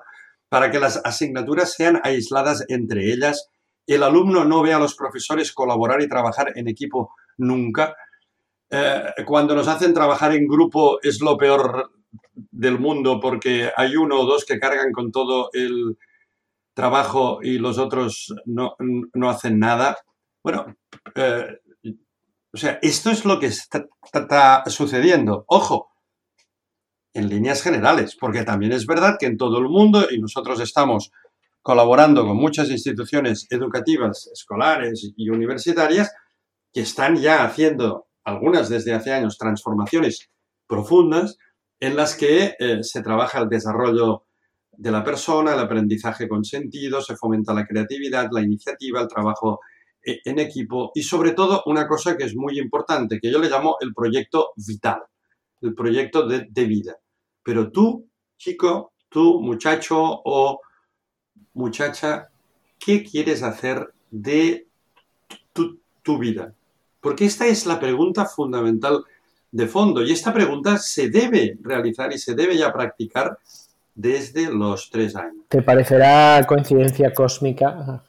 [0.48, 3.48] para que las asignaturas sean aisladas entre ellas,
[3.84, 7.96] el alumno no ve a los profesores colaborar y trabajar en equipo nunca.
[8.70, 11.90] Eh, cuando nos hacen trabajar en grupo es lo peor
[12.32, 15.98] del mundo porque hay uno o dos que cargan con todo el
[16.72, 18.76] trabajo y los otros no,
[19.28, 19.96] hacen nada.
[20.44, 20.76] Bueno,
[21.16, 21.58] eh,
[22.52, 25.44] o sea, esto es lo que está, sucediendo.
[25.48, 25.90] Ojo,
[27.12, 31.10] en líneas generales, porque también es verdad que en todo el mundo, y nosotros estamos
[31.62, 36.12] colaborando con muchas instituciones educativas, escolares y universitarias,
[36.72, 40.30] que están ya haciendo, algunas desde hace años, transformaciones
[40.66, 41.38] profundas
[41.80, 44.24] en las que eh, se trabaja el desarrollo
[44.72, 49.60] de la persona, el aprendizaje con sentido, se fomenta la creatividad, la iniciativa, el trabajo
[50.02, 53.76] en equipo y sobre todo una cosa que es muy importante, que yo le llamo
[53.80, 55.02] el proyecto vital,
[55.60, 56.96] el proyecto de, vida.
[57.42, 60.60] Pero tú, chico, tú, muchacho o
[61.54, 62.28] muchacha,
[62.78, 64.66] ¿qué quieres hacer de
[65.52, 66.54] tu, tu vida?
[67.00, 69.04] Porque esta es la pregunta fundamental
[69.50, 73.38] de fondo y esta pregunta se debe realizar y se debe ya practicar
[73.98, 75.34] desde los tres años.
[75.48, 78.04] Te parecerá coincidencia cósmica,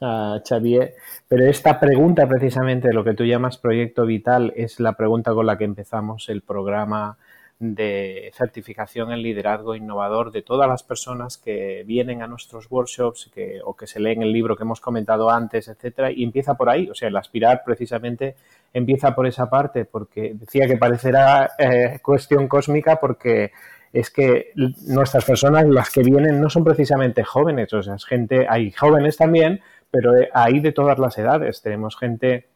[0.48, 0.94] Xavier,
[1.26, 5.58] pero esta pregunta precisamente, lo que tú llamas proyecto vital, es la pregunta con la
[5.58, 7.18] que empezamos el programa
[7.58, 13.58] de certificación en liderazgo innovador de todas las personas que vienen a nuestros workshops que,
[13.64, 16.88] o que se leen el libro que hemos comentado antes, etcétera, y empieza por ahí,
[16.88, 18.36] o sea, el aspirar precisamente
[18.72, 23.50] empieza por esa parte, porque decía que parecerá eh, cuestión cósmica porque
[23.92, 24.52] es que
[24.86, 29.16] nuestras personas, las que vienen, no son precisamente jóvenes, o sea, es gente, hay jóvenes
[29.16, 31.62] también, pero hay de todas las edades.
[31.62, 32.46] Tenemos gente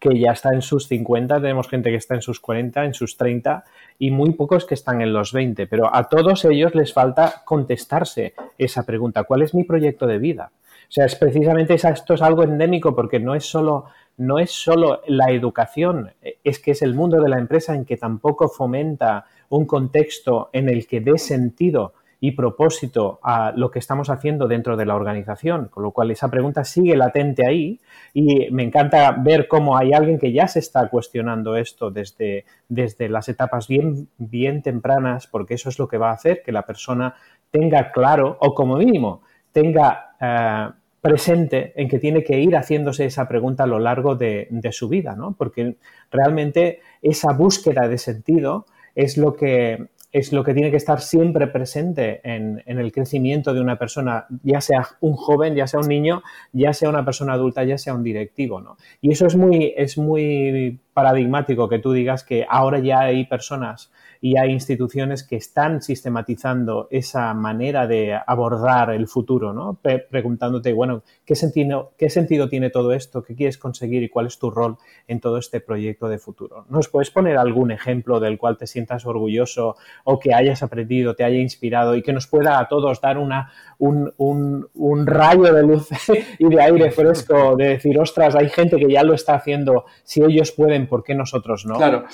[0.00, 3.16] que ya está en sus 50, tenemos gente que está en sus 40, en sus
[3.16, 3.64] 30
[3.98, 8.34] y muy pocos que están en los 20, pero a todos ellos les falta contestarse
[8.58, 10.50] esa pregunta, ¿cuál es mi proyecto de vida?
[10.88, 15.00] O sea, es precisamente esto es algo endémico porque no es solo no es solo
[15.06, 16.12] la educación,
[16.44, 20.68] es que es el mundo de la empresa en que tampoco fomenta un contexto en
[20.68, 25.68] el que dé sentido y propósito a lo que estamos haciendo dentro de la organización,
[25.68, 27.80] con lo cual esa pregunta sigue latente ahí
[28.14, 33.10] y me encanta ver cómo hay alguien que ya se está cuestionando esto desde, desde
[33.10, 36.62] las etapas bien, bien tempranas, porque eso es lo que va a hacer que la
[36.62, 37.14] persona
[37.50, 40.70] tenga claro o como mínimo tenga eh,
[41.02, 44.88] presente en que tiene que ir haciéndose esa pregunta a lo largo de, de su
[44.88, 45.34] vida, ¿no?
[45.36, 45.76] Porque
[46.10, 48.64] realmente esa búsqueda de sentido
[48.94, 53.60] es lo que es lo que tiene que estar siempre presente en, el crecimiento de
[53.60, 57.64] una persona, ya sea un joven, ya sea un niño, ya sea una persona adulta,
[57.64, 58.60] ya sea un directivo.
[58.60, 58.76] ¿no?
[59.00, 63.90] Y eso es muy, es muy paradigmático que tú digas que ahora ya hay personas
[64.24, 69.78] y hay instituciones que están sistematizando esa manera de abordar el futuro, ¿no?
[70.10, 73.22] preguntándote, bueno, ¿qué sentido, ¿qué sentido tiene todo esto?
[73.22, 76.64] ¿Qué quieres conseguir y cuál es tu rol en todo este proyecto de futuro?
[76.70, 81.24] ¿Nos puedes poner algún ejemplo del cual te sientas orgulloso o que hayas aprendido, te
[81.24, 85.90] haya inspirado y que nos pueda a todos dar una, un, un rayo de luz
[86.38, 90.22] y de aire fresco de decir, ostras, hay gente que ya lo está haciendo, si
[90.22, 91.74] ellos pueden, ¿por qué nosotros no?
[91.74, 92.06] Claro.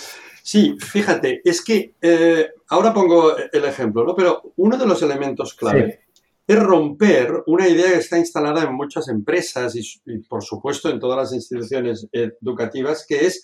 [0.43, 4.15] Sí, fíjate, es que eh, ahora pongo el ejemplo, ¿no?
[4.15, 6.01] Pero uno de los elementos clave
[6.47, 11.17] es romper una idea que está instalada en muchas empresas y, por supuesto en todas
[11.17, 13.43] las instituciones educativas, que es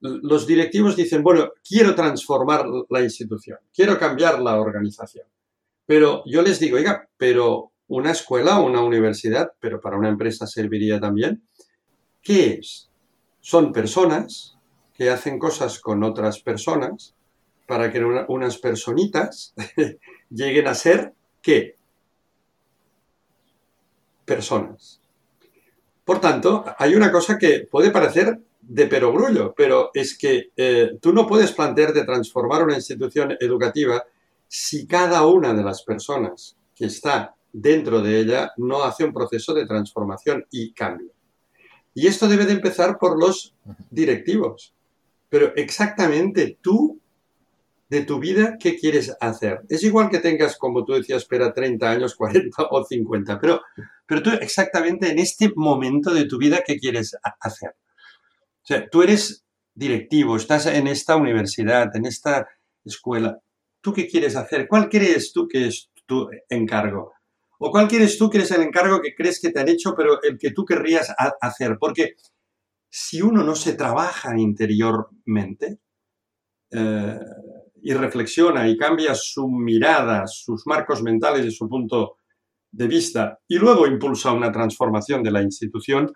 [0.00, 5.26] los directivos dicen, bueno, quiero transformar la institución, quiero cambiar la organización.
[5.84, 10.46] Pero yo les digo, oiga, pero una escuela o una universidad, pero para una empresa
[10.46, 11.42] serviría también,
[12.22, 12.90] ¿qué es?
[13.40, 14.55] Son personas
[14.96, 17.14] que hacen cosas con otras personas
[17.66, 19.54] para que unas personitas
[20.30, 21.76] lleguen a ser qué?
[24.24, 25.00] Personas.
[26.04, 31.12] Por tanto, hay una cosa que puede parecer de perogrullo, pero es que eh, tú
[31.12, 34.04] no puedes plantearte transformar una institución educativa
[34.48, 39.54] si cada una de las personas que está dentro de ella no hace un proceso
[39.54, 41.10] de transformación y cambio.
[41.94, 43.54] Y esto debe de empezar por los
[43.90, 44.75] directivos
[45.28, 47.00] pero exactamente tú,
[47.88, 49.60] de tu vida, ¿qué quieres hacer?
[49.68, 53.62] Es igual que tengas, como tú decías, espera 30 años, 40 o 50, pero,
[54.06, 57.70] pero tú exactamente en este momento de tu vida, ¿qué quieres hacer?
[57.70, 62.48] O sea, tú eres directivo, estás en esta universidad, en esta
[62.84, 63.38] escuela.
[63.80, 64.66] ¿Tú qué quieres hacer?
[64.66, 67.12] ¿Cuál crees tú que es tu encargo?
[67.58, 70.20] ¿O cuál quieres tú que es el encargo que crees que te han hecho, pero
[70.22, 71.76] el que tú querrías hacer?
[71.78, 72.16] Porque
[72.98, 75.80] si uno no se trabaja interiormente
[76.70, 77.18] eh,
[77.82, 82.16] y reflexiona y cambia su mirada, sus marcos mentales y su punto
[82.72, 86.10] de vista, y luego impulsa una transformación de la institución,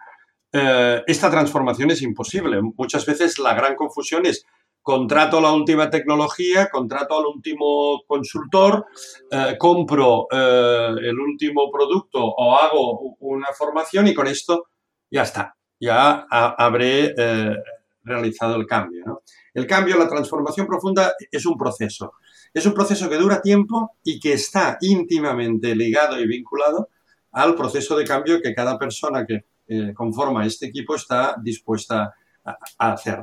[0.54, 2.62] eh, esta transformación es imposible.
[2.62, 4.42] Muchas veces la gran confusión es
[4.80, 8.86] contrato la última tecnología, contrato al último consultor,
[9.30, 14.68] eh, compro el último producto o hago una formación y con esto
[15.10, 17.56] ya está ya habré eh,
[18.04, 19.22] realizado el cambio.
[19.54, 22.12] El cambio, la transformación profunda es un proceso.
[22.52, 26.90] Es un proceso que dura tiempo y que está íntimamente ligado y vinculado
[27.32, 32.14] al proceso de cambio que cada persona que eh, conforma este equipo está dispuesta
[32.44, 33.20] a hacer.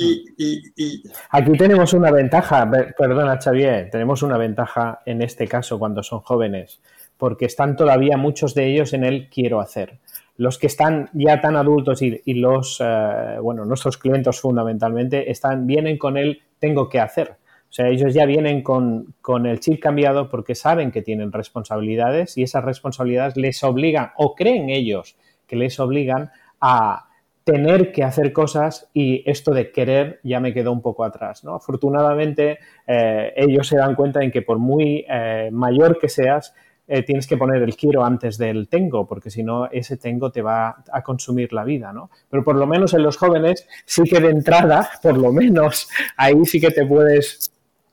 [0.00, 6.20] Y, Aquí tenemos una ventaja, perdona Xavier, tenemos una ventaja en este caso cuando son
[6.20, 6.80] jóvenes,
[7.16, 9.98] porque están todavía muchos de ellos en el quiero hacer.
[10.38, 15.98] Los que están ya tan adultos y, los, eh, bueno, nuestros clientes fundamentalmente, están, vienen
[15.98, 17.32] con el tengo que hacer.
[17.68, 22.38] O sea, ellos ya vienen con, con, el chip cambiado porque saben que tienen responsabilidades
[22.38, 27.08] y esas responsabilidades les obligan o creen ellos que les obligan a
[27.48, 31.44] tener que hacer cosas y esto de querer ya me quedó un poco atrás.
[31.44, 31.54] ¿no?
[31.54, 36.54] Afortunadamente, eh, ellos se dan cuenta en que por muy eh, mayor que seas,
[36.88, 40.40] eh, tienes que poner el quiero antes del tengo, porque si no, ese tengo te
[40.40, 42.10] va a consumir la vida, ¿no?
[42.30, 46.44] Pero por lo menos en los jóvenes sí que de entrada, por lo menos, ahí
[46.46, 47.52] sí que te puedes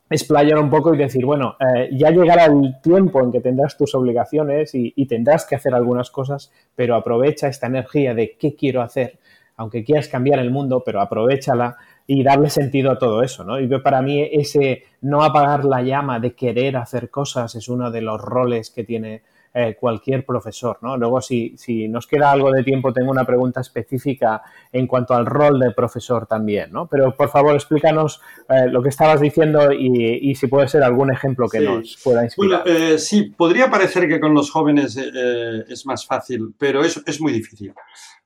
[0.09, 3.95] explayar un poco y decir, bueno, eh, ya llegará el tiempo en que tendrás tus
[3.95, 9.19] obligaciones y, tendrás que hacer algunas cosas, pero aprovecha esta energía de qué quiero hacer,
[9.57, 13.59] aunque quieras cambiar el mundo, pero aprovechala y darle sentido a todo eso, ¿no?
[13.59, 18.01] Y para mí ese no apagar la llama de querer hacer cosas es uno de
[18.01, 19.23] los roles que tiene
[19.57, 20.79] eh, cualquier profesor.
[20.81, 20.97] ¿no?
[20.97, 25.25] Luego, si, si, nos queda algo de tiempo, tengo una pregunta específica en cuanto al
[25.25, 26.73] rol de profesor también.
[26.73, 26.87] ¿no?
[26.87, 31.47] Pero, por favor, explícanos eh, lo que estabas diciendo y, si puede ser algún ejemplo
[31.47, 32.63] que nos pueda inspirar.
[32.65, 37.21] Bueno, eh, sí, podría parecer que con los jóvenes es más fácil, pero es, es
[37.21, 37.73] muy difícil.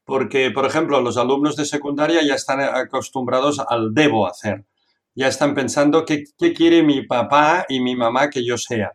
[0.06, 4.66] Porque, por ejemplo, los alumnos de secundaria ya están acostumbrados al debo hacer.
[5.14, 8.94] Ya están pensando qué, qué quiere mi papá y mi mamá que yo sea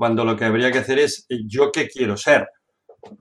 [0.00, 2.48] cuando lo que habría que hacer es eh, yo qué quiero ser.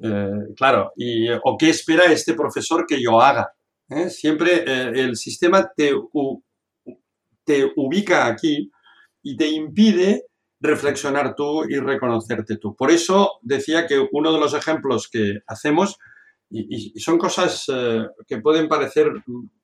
[0.02, 3.52] Eh, claro, y, o qué espera este profesor que yo haga.
[3.89, 4.10] ¿eh?
[4.10, 5.92] Siempre el sistema te,
[7.44, 8.72] te ubica aquí
[9.22, 10.28] y te impide
[10.62, 12.74] reflexionar tú y reconocerte tú.
[12.78, 15.98] Por eso decía que uno de los ejemplos que hacemos,
[16.50, 17.65] y son cosas
[18.26, 19.12] que pueden parecer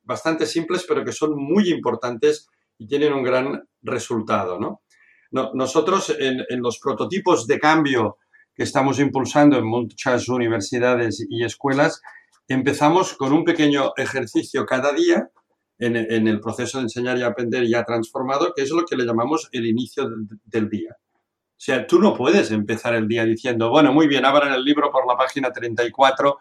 [0.03, 4.81] bastante simples, pero que son muy importantes y tienen un gran resultado, ¿no?
[5.31, 8.17] Nosotros en, los prototipos de cambio
[8.53, 12.01] que estamos impulsando en muchas universidades y escuelas,
[12.47, 15.29] empezamos con un pequeño ejercicio cada día
[15.77, 19.49] en, el proceso de enseñar y aprender ya transformado, que es lo que le llamamos
[19.51, 20.09] el inicio
[20.45, 20.95] del día.
[20.97, 24.91] O sea, tú no puedes empezar el día diciendo, bueno, muy bien, abran el libro
[24.91, 26.37] por la página 34,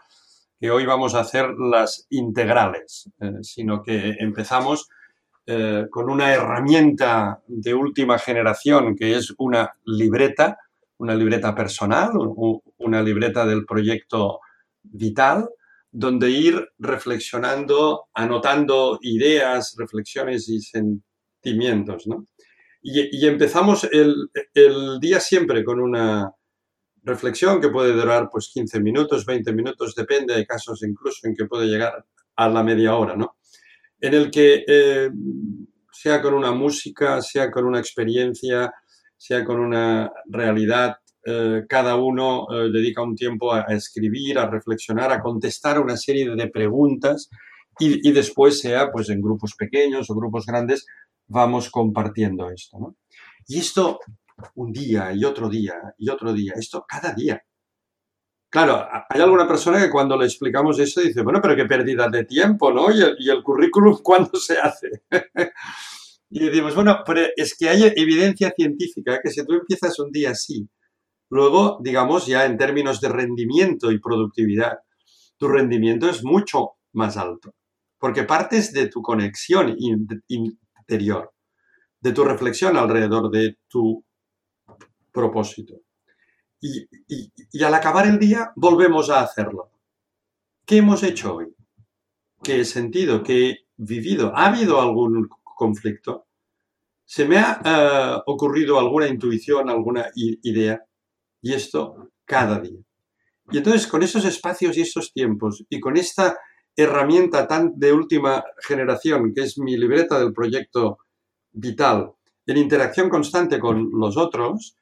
[0.60, 4.88] que hoy vamos a hacer las integrales, eh, sino que empezamos
[5.46, 10.58] eh, con una herramienta de última generación que es una libreta,
[10.96, 12.12] una libreta personal,
[12.78, 14.40] una libreta del proyecto
[14.82, 15.50] vital,
[15.90, 22.04] donde ir reflexionando, anotando ideas, reflexiones y sentimientos.
[22.82, 26.32] Y, empezamos el, el, día siempre con una
[27.02, 31.44] reflexión que puede durar pues 15 minutos, 20 minutos, depende, hay casos incluso en que
[31.44, 32.04] puede llegar
[32.36, 33.36] a la media hora, ¿no?
[34.04, 35.10] En el que eh,
[35.90, 38.70] sea con una música, sea con una experiencia,
[39.16, 45.10] sea con una realidad, eh, cada uno eh, dedica un tiempo a, escribir, a reflexionar,
[45.10, 47.30] a contestar una serie de preguntas
[47.78, 50.84] y, después sea pues en grupos pequeños o grupos grandes
[51.26, 52.96] vamos compartiendo esto.
[53.48, 54.00] Y esto
[54.56, 57.42] un día y otro día y otro día, esto cada día.
[58.54, 62.24] Claro, hay alguna persona que cuando le explicamos eso dice, bueno, pero qué pérdida de
[62.24, 62.86] tiempo, ¿no?
[62.92, 65.02] ¿Y el, currículum cuándo se hace?
[66.30, 70.30] y decimos, bueno, pero es que hay evidencia científica que si tú empiezas un día
[70.30, 70.68] así,
[71.30, 74.78] luego, digamos, ya en términos de rendimiento y productividad,
[75.36, 77.56] tu rendimiento es mucho más alto,
[77.98, 79.74] porque partes de tu conexión
[80.28, 81.32] interior,
[82.00, 84.04] de tu reflexión alrededor de tu
[85.10, 85.74] propósito
[86.64, 89.70] y, al acabar el día volvemos a hacerlo.
[90.64, 91.54] ¿Qué hemos hecho hoy?
[92.42, 93.22] ¿Qué he sentido?
[93.22, 94.32] ¿Qué he vivido?
[94.34, 96.26] ¿Ha habido algún conflicto?
[97.04, 100.82] ¿Se me ha eh, ocurrido alguna intuición, alguna idea?
[101.42, 102.80] Y esto cada día.
[103.50, 106.38] Y entonces con esos espacios y esos tiempos y con esta
[106.74, 110.98] herramienta tan de última generación que es mi libreta del proyecto
[111.52, 112.12] vital,
[112.46, 114.76] en interacción constante con los otros,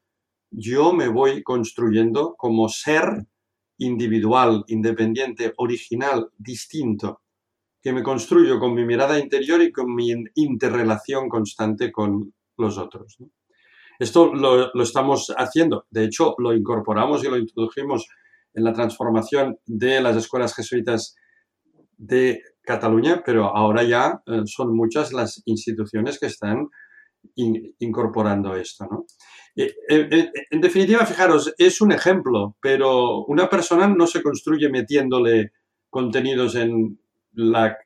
[0.52, 3.26] yo me voy construyendo como ser
[3.78, 7.22] individual, independiente, original, distinto,
[7.80, 13.18] que me construyo con mi mirada interior y con mi interrelación constante con los otros.
[13.98, 18.06] Esto lo, estamos haciendo, de hecho lo incorporamos y lo introdujimos
[18.54, 21.16] en la transformación de las escuelas jesuitas
[21.96, 26.68] de Cataluña, pero ahora ya eh, son muchas las instituciones que están
[27.34, 28.86] incorporando esto.
[28.90, 29.06] ¿no?
[29.54, 34.68] Eh, eh, eh, en definitiva, fijaros, es un ejemplo, pero una persona no se construye
[34.68, 35.52] metiéndole
[35.90, 36.98] contenidos en
[37.32, 37.76] la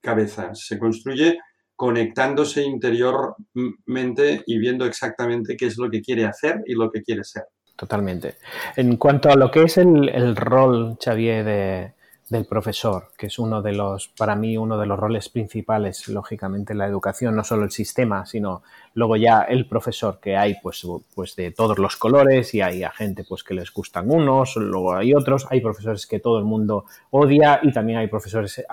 [0.00, 1.38] cabeza, se construye
[1.74, 7.24] conectándose interiormente y viendo exactamente qué es lo que quiere hacer y lo que quiere
[7.24, 7.44] ser.
[7.76, 8.36] Totalmente.
[8.76, 11.95] En cuanto a lo que es el, el rol, Xavier, de,
[12.28, 16.72] del profesor, que es uno de los, para mí, uno de los roles principales, lógicamente,
[16.72, 18.62] en la educación, no solo el sistema, sino
[18.96, 22.90] luego ya el profesor, que hay pues, pues de todos los colores y hay a
[22.90, 26.86] gente pues que les gustan unos, luego hay otros, hay profesores que todo el mundo
[27.10, 28.64] odia y también hay profesores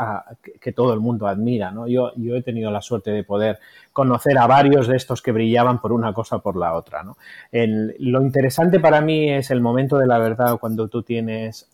[0.62, 1.88] que todo el mundo admira, ¿no?
[1.88, 3.60] Yo, yo he tenido la suerte de poder
[3.92, 7.18] conocer a varios de estos que brillaban por una cosa o por la otra, ¿no?
[7.52, 11.70] lo interesante para mí es el momento de la verdad cuando tú tienes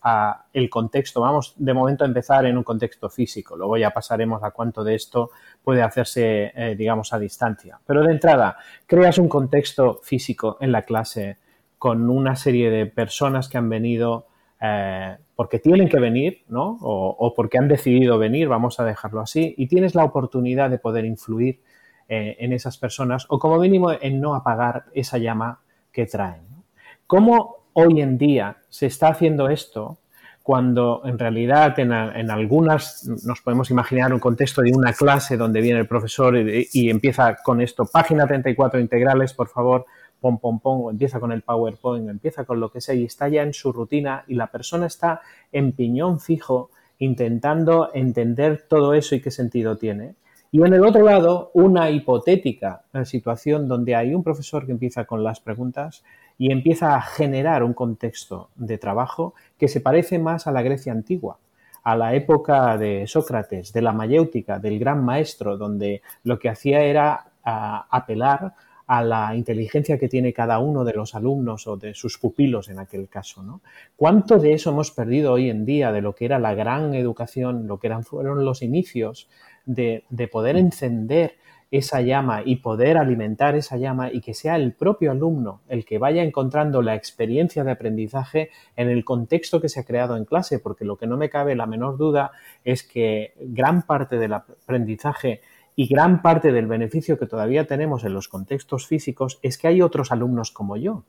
[0.52, 4.50] el contexto, vamos de momento a empezar en un contexto físico, luego ya pasaremos a
[4.50, 5.30] cuánto de esto
[5.62, 7.78] puede hacerse, eh, digamos, a distancia.
[7.86, 8.39] Pero de entrada,
[8.86, 11.38] creas un contexto físico en la clase
[11.78, 14.26] con una serie de personas que han venido
[14.60, 16.76] eh, porque tienen que venir, ¿no?
[16.82, 21.06] O, porque han decidido venir, vamos a dejarlo así, y tienes la oportunidad de poder
[21.06, 21.60] influir
[22.08, 25.60] eh, en esas personas o como mínimo en no apagar esa llama
[25.92, 26.42] que traen.
[27.06, 29.98] ¿Cómo hoy en día se está haciendo esto
[30.50, 35.78] cuando en realidad en, algunas nos podemos imaginar un contexto de una clase donde viene
[35.78, 39.86] el profesor y, empieza con esto, página 34 integrales, por favor,
[40.20, 43.28] pom, pom, pom, o empieza con el PowerPoint, empieza con lo que sea y está
[43.28, 45.20] ya en su rutina y la persona está
[45.52, 50.16] en piñón fijo intentando entender todo eso y qué sentido tiene.
[50.50, 55.22] Y en el otro lado, una hipotética situación donde hay un profesor que empieza con
[55.22, 56.02] las preguntas
[56.40, 60.90] y empieza a generar un contexto de trabajo que se parece más a la Grecia
[60.90, 61.38] antigua,
[61.82, 66.80] a la época de Sócrates, de la mayéutica, del gran maestro, donde lo que hacía
[66.80, 68.54] era apelar
[68.86, 72.78] a la inteligencia que tiene cada uno de los alumnos o de sus pupilos en
[72.78, 73.42] aquel caso.
[73.42, 73.60] ¿no?
[73.94, 77.66] ¿Cuánto de eso hemos perdido hoy en día de lo que era la gran educación,
[77.66, 79.28] lo que eran, fueron los inicios
[79.66, 81.34] de poder encender
[81.70, 85.98] esa llama y poder alimentar esa llama y que sea el propio alumno el que
[85.98, 90.58] vaya encontrando la experiencia de aprendizaje en el contexto que se ha creado en clase,
[90.58, 92.32] porque lo que no me cabe la menor duda
[92.64, 95.42] es que gran parte del aprendizaje
[95.76, 99.80] y gran parte del beneficio que todavía tenemos en los contextos físicos es que hay
[99.80, 101.04] otros alumnos como yo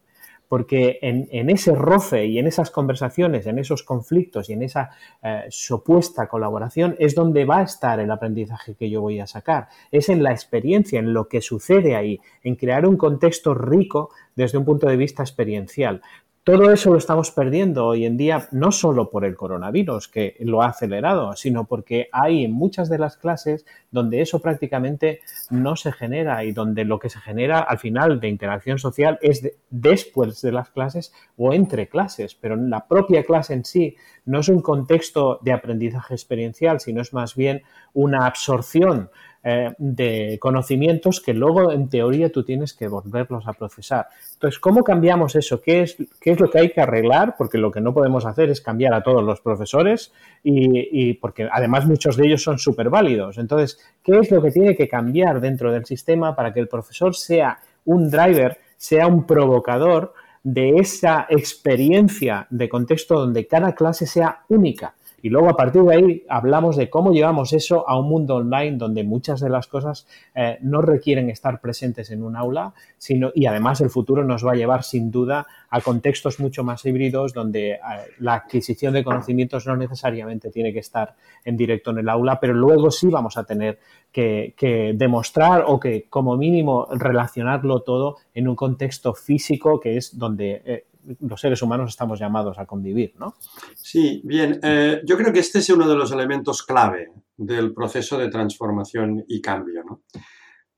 [0.52, 4.90] porque en, ese roce y en esas conversaciones, en esos conflictos y en esa
[5.24, 9.70] eh, supuesta colaboración es donde va a estar el aprendizaje que yo voy a sacar.
[9.94, 14.58] Es en la experiencia, en lo que sucede ahí, en crear un contexto rico desde
[14.58, 16.02] un punto de vista experiencial.
[16.44, 20.64] Todo eso lo estamos perdiendo hoy en día, no solo por el coronavirus, que lo
[20.64, 25.20] ha acelerado, sino porque hay en muchas de las clases donde eso prácticamente
[25.52, 29.48] no se genera y donde lo que se genera al final de interacción social es
[29.70, 34.50] después de las clases o entre clases, pero la propia clase en sí no es
[34.50, 37.62] un contexto de aprendizaje experiencial, sino es más bien
[37.94, 39.12] una absorción
[39.44, 44.06] eh, de conocimientos que luego en teoría tú tienes que volverlos a procesar.
[44.34, 45.60] Entonces, ¿cómo cambiamos eso?
[45.60, 47.34] ¿Qué es, qué es lo que hay que arreglar?
[47.40, 50.14] Porque lo que no podemos hacer es cambiar a todos los profesores
[50.44, 53.40] y, porque además muchos de ellos son súper válidos.
[53.40, 57.16] Entonces, ¿qué es lo que tiene que cambiar dentro del sistema para que el profesor
[57.16, 60.14] sea un driver, sea un provocador
[60.44, 64.94] de esa experiencia de contexto donde cada clase sea única?
[65.22, 68.78] Y luego a partir de ahí hablamos de cómo llevamos eso a un mundo online
[68.78, 73.46] donde muchas de las cosas eh, no requieren estar presentes en un aula, sino, y
[73.46, 77.72] además el futuro nos va a llevar sin duda a contextos mucho más híbridos donde
[77.72, 77.80] eh,
[78.20, 81.16] la adquisición de conocimientos no necesariamente tiene que estar
[81.46, 83.80] en directo en el aula, pero luego sí vamos a tener
[84.12, 90.62] que, demostrar o que como mínimo relacionarlo todo en un contexto físico que es donde
[90.66, 90.86] eh,
[91.20, 93.36] los seres humanos estamos llamados a convivir, ¿no?
[93.76, 94.60] Sí, bien.
[94.62, 99.24] Eh, yo creo que este es uno de los elementos clave del proceso de transformación
[99.28, 99.84] y cambio.
[99.84, 100.04] ¿no?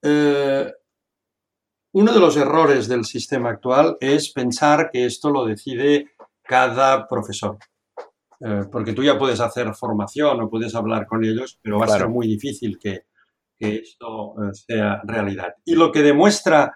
[0.01, 0.71] Eh,
[1.93, 6.11] uno de los errores del sistema actual es pensar que esto lo decide
[6.41, 7.57] cada profesor.
[8.39, 11.89] Eh, porque tú ya puedes hacer formación o puedes hablar con ellos, pero va a
[11.89, 13.05] ser muy difícil que,
[13.57, 15.55] que esto sea realidad.
[15.65, 16.73] Y lo que demuestra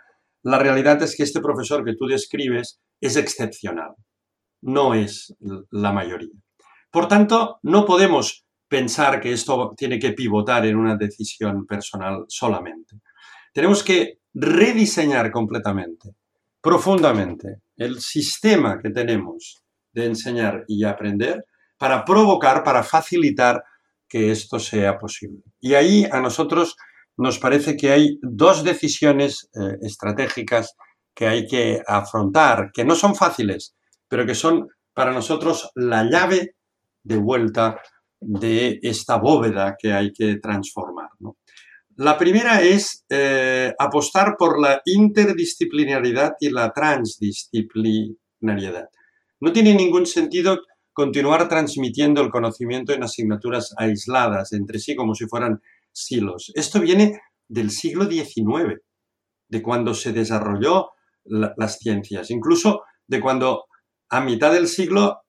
[0.48, 3.92] la realidad es que este profesor que tú describes es excepcional,
[4.62, 5.36] no es
[5.72, 6.40] la mayoría.
[6.90, 13.02] Por tanto, no podemos pensar que esto tiene que pivotar en una decisión personal solamente.
[13.54, 16.16] Tenemos que rediseñar completamente,
[16.62, 21.44] profundamente, el sistema que tenemos de enseñar y aprender
[21.78, 23.62] para provocar, para facilitar
[24.08, 25.42] que esto sea posible.
[25.60, 26.78] Y ahí a nosotros
[27.18, 30.78] nos parece que hay dos decisiones eh, estratégicas
[31.14, 33.76] que hay que afrontar, que no son fáciles,
[34.08, 36.56] pero que son para nosotros la llave
[37.04, 37.82] de vuelta
[38.20, 41.10] de esta bóveda que hay que transformar.
[41.96, 48.90] La primera es eh, apostar por la interdisciplinariedad y la transdisciplinariedad.
[49.40, 50.60] No tiene ningún sentido
[50.94, 55.60] continuar transmitiendo el conocimiento en asignaturas aisladas entre sí como si fueran
[56.04, 56.52] silos.
[56.56, 58.82] Esto viene del siglo XIX,
[59.50, 60.90] de cuando se desarrolló
[61.26, 63.66] las ciencias, incluso de cuando
[64.10, 65.22] a mitad del siglo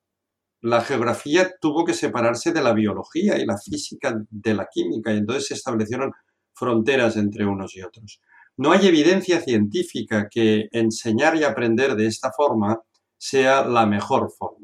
[0.60, 5.18] la geografía tuvo que separarse de la biología y la física de la química y
[5.18, 6.12] entonces se establecieron
[6.52, 8.20] fronteras entre unos y otros.
[8.56, 12.80] No hay evidencia científica que enseñar y aprender de esta forma
[13.16, 14.57] sea la mejor forma.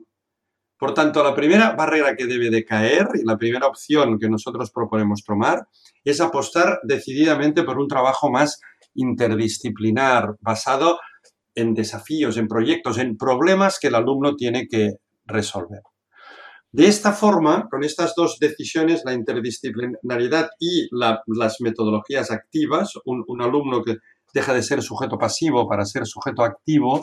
[0.77, 4.71] Por tanto, la primera barrera que debe de caer y la primera opción que nosotros
[4.73, 5.69] proponemos tomar
[6.05, 8.61] es apostar decididamente por un trabajo más
[8.95, 10.99] interdisciplinar, basado
[11.55, 14.95] en desafíos, en proyectos, en problemas que el alumno tiene que
[15.25, 15.83] resolver.
[16.73, 23.83] De esta forma, con estas dos decisiones, la interdisciplinariedad y las metodologías activas, un alumno
[23.85, 23.99] que
[24.35, 27.01] deja de ser sujeto pasivo para ser sujeto activo,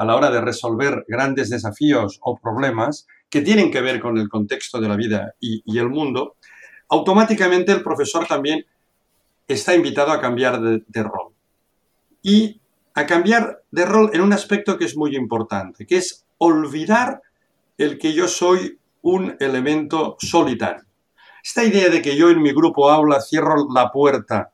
[0.00, 4.30] a la hora de resolver grandes desafíos o problemas que tienen que ver con el
[4.30, 6.36] contexto de la vida y, el mundo,
[6.88, 8.64] automáticamente el profesor también
[9.46, 11.34] está invitado a cambiar de, de, rol.
[12.22, 12.62] Y
[12.94, 17.20] a cambiar de rol en un aspecto que es muy importante, que es olvidar
[17.76, 20.86] el que yo soy un elemento solitario.
[21.44, 24.50] Esta idea de que yo en mi grupo aula cierro la puerta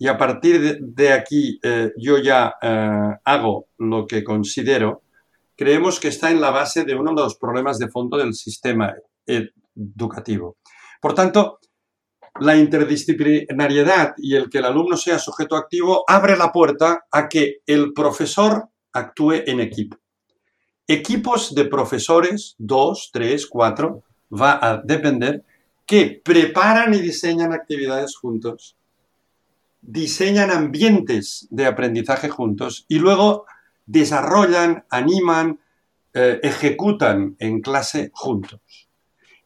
[0.00, 5.02] y a partir de, aquí eh, yo ya eh, hago lo que considero,
[5.54, 8.92] creemos que está en la base de uno de los problemas de fondo del sistema
[9.24, 10.56] educativo.
[11.00, 11.60] Por tanto,
[12.40, 17.58] la interdisciplinariedad y el que el alumno sea sujeto activo abre la puerta a que
[17.66, 19.96] el profesor actúe en equipo
[20.90, 25.44] equipos de profesores, dos, tres, cuatro, va a depender,
[25.86, 28.76] que preparan y diseñan actividades juntos,
[29.82, 33.46] diseñan ambientes de aprendizaje juntos y luego
[33.86, 35.60] desarrollan, animan,
[36.14, 38.60] eh, ejecutan en clase juntos.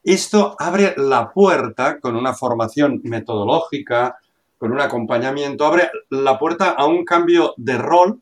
[0.03, 4.19] Esto abre la puerta con una formación metodológica,
[4.59, 8.21] con un acompañamiento, abre la puerta a un cambio de rol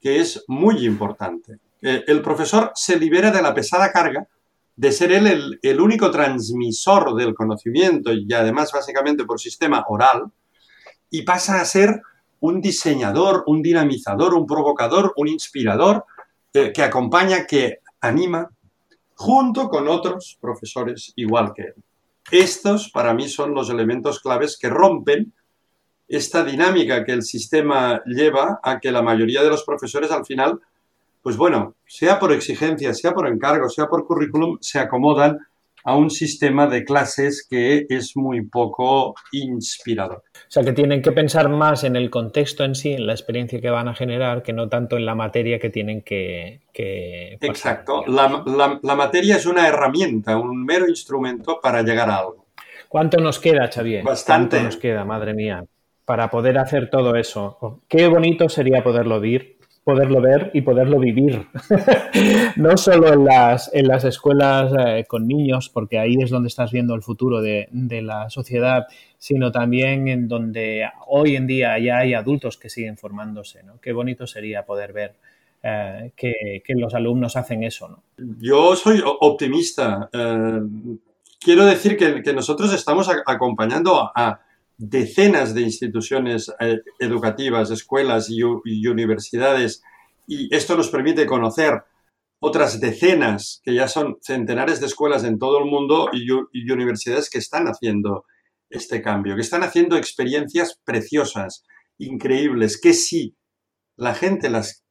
[0.00, 1.58] que es muy importante.
[1.82, 4.26] Eh, el profesor se libera de la pesada carga
[4.76, 10.30] de ser él el, único transmisor del conocimiento y además básicamente por sistema oral
[11.16, 12.02] y pasa a ser
[12.40, 16.04] un diseñador, un dinamizador, un provocador, un inspirador
[16.52, 18.50] eh, que acompaña, que anima,
[19.14, 21.74] junto con otros profesores igual que él.
[22.30, 25.32] Estos para mí son los elementos claves que rompen
[26.06, 30.60] esta dinámica que el sistema lleva a que la mayoría de los profesores al final
[31.22, 35.38] pues bueno, sea por exigencia, sea por encargo, sea por currículum, se acomodan
[35.86, 40.24] a un sistema de clases que es muy poco inspirador.
[40.34, 43.60] O sea, que tienen que pensar más en el contexto en sí, en la experiencia
[43.60, 46.60] que van a generar, que no tanto en la materia que tienen que...
[46.74, 48.04] Exacto.
[48.08, 48.44] La,
[48.82, 52.46] la, materia es una herramienta, un mero instrumento para llegar a algo.
[52.88, 54.02] ¿Cuánto nos queda, Xavier?
[54.02, 54.56] Bastante.
[54.56, 55.64] ¿Cuánto nos queda, madre mía,
[56.04, 57.80] para poder hacer todo eso?
[57.86, 59.55] Qué bonito sería poderlo ver
[59.86, 61.46] poderlo ver y poderlo vivir.
[62.56, 66.72] no solo en las, en las escuelas eh, con niños, porque ahí es donde estás
[66.72, 67.68] viendo el futuro de,
[68.02, 73.62] la sociedad, sino también en donde hoy en día ya hay adultos que siguen formándose.
[73.62, 73.80] ¿no?
[73.80, 75.14] Qué bonito sería poder ver
[75.62, 77.86] eh, que, los alumnos hacen eso.
[77.86, 78.02] ¿no?
[78.40, 80.10] Yo soy optimista.
[80.12, 80.62] Eh,
[81.38, 84.40] quiero decir que, nosotros estamos acompañando a
[84.78, 89.82] decenas de instituciones eh, educativas, escuelas y, universidades,
[90.26, 91.82] y esto nos permite conocer
[92.38, 96.30] otras decenas, que ya son centenares de escuelas en todo el mundo y,
[96.70, 98.26] universidades que están haciendo
[98.68, 101.64] este cambio, que están haciendo experiencias preciosas,
[101.98, 103.34] increíbles, que si
[103.96, 104.84] la gente las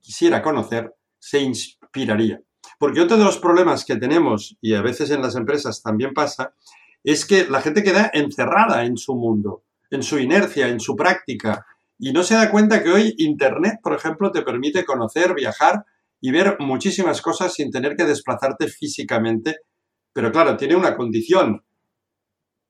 [0.00, 2.40] quisiera conocer, se inspiraría.
[2.78, 6.54] Porque otro de los problemas que tenemos, y a veces en las empresas también pasa,
[7.12, 11.64] es que la gente queda encerrada en su mundo, en su inercia, en su práctica,
[11.98, 15.84] y no se da cuenta que hoy Internet, por ejemplo, te permite conocer, viajar
[16.20, 19.58] y ver muchísimas cosas sin tener que desplazarte físicamente.
[20.12, 21.64] Pero claro, tiene una condición,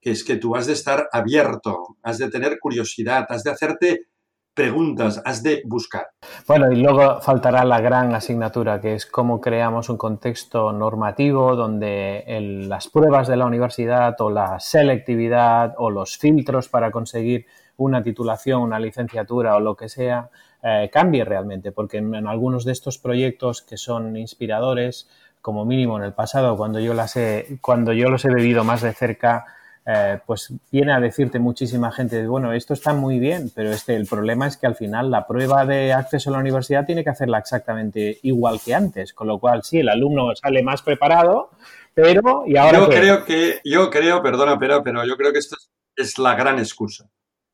[0.02, 4.08] que es que tú has de estar abierto, has de tener curiosidad, has de hacerte
[4.56, 6.08] preguntas has de buscar.
[6.48, 12.24] Bueno, y luego faltará la gran asignatura, que es cómo creamos un contexto normativo donde
[12.66, 17.46] las pruebas de la universidad o la selectividad o los filtros para conseguir
[17.76, 20.30] una titulación, una licenciatura o lo que sea,
[20.62, 25.08] eh, cambie realmente, porque en, algunos de estos proyectos que son inspiradores,
[25.42, 28.80] como mínimo en el pasado, cuando yo, las he, cuando yo los he bebido más
[28.80, 29.44] de cerca,
[29.86, 34.06] eh, pues viene a decirte muchísima gente, bueno, esto está muy bien, pero este, el
[34.06, 37.38] problema es que al final la prueba de acceso a la universidad tiene que hacerla
[37.38, 41.50] exactamente igual que antes, con lo cual sí, el alumno sale más preparado,
[41.94, 45.56] pero y ahora yo creo que yo creo, perdona, pero pero yo creo que esto
[45.96, 47.08] es la gran excusa.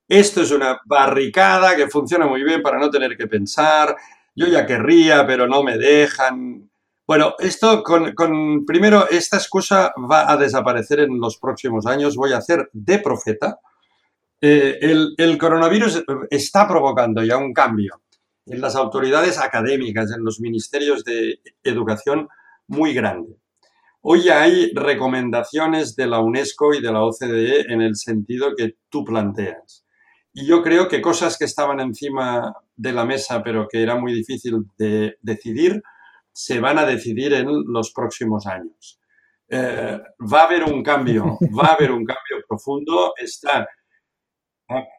[0.08, 3.96] Esto es una barricada que funciona muy bien para no tener que pensar.
[4.34, 6.70] Yo ya querría, pero no me dejan.
[7.06, 12.14] Bueno, esto con, primero, esta excusa va a desaparecer en los próximos años.
[12.14, 13.58] Voy a hacer de profeta.
[14.40, 18.02] Eh, el, coronavirus está provocando ya un cambio
[18.46, 22.28] en las autoridades académicas, en los ministerios de educación
[22.68, 23.36] muy grande.
[24.00, 29.04] Hoy hay recomendaciones de la UNESCO y de la OCDE en el sentido que tú
[29.04, 29.84] planteas.
[30.32, 34.12] Y yo creo que cosas que estaban encima de la mesa pero que era muy
[34.12, 35.82] difícil de decidir,
[36.32, 38.98] se van a decidir en los próximos años.
[39.48, 40.00] Eh,
[40.32, 43.68] va a haber un cambio, va a haber un cambio profundo, está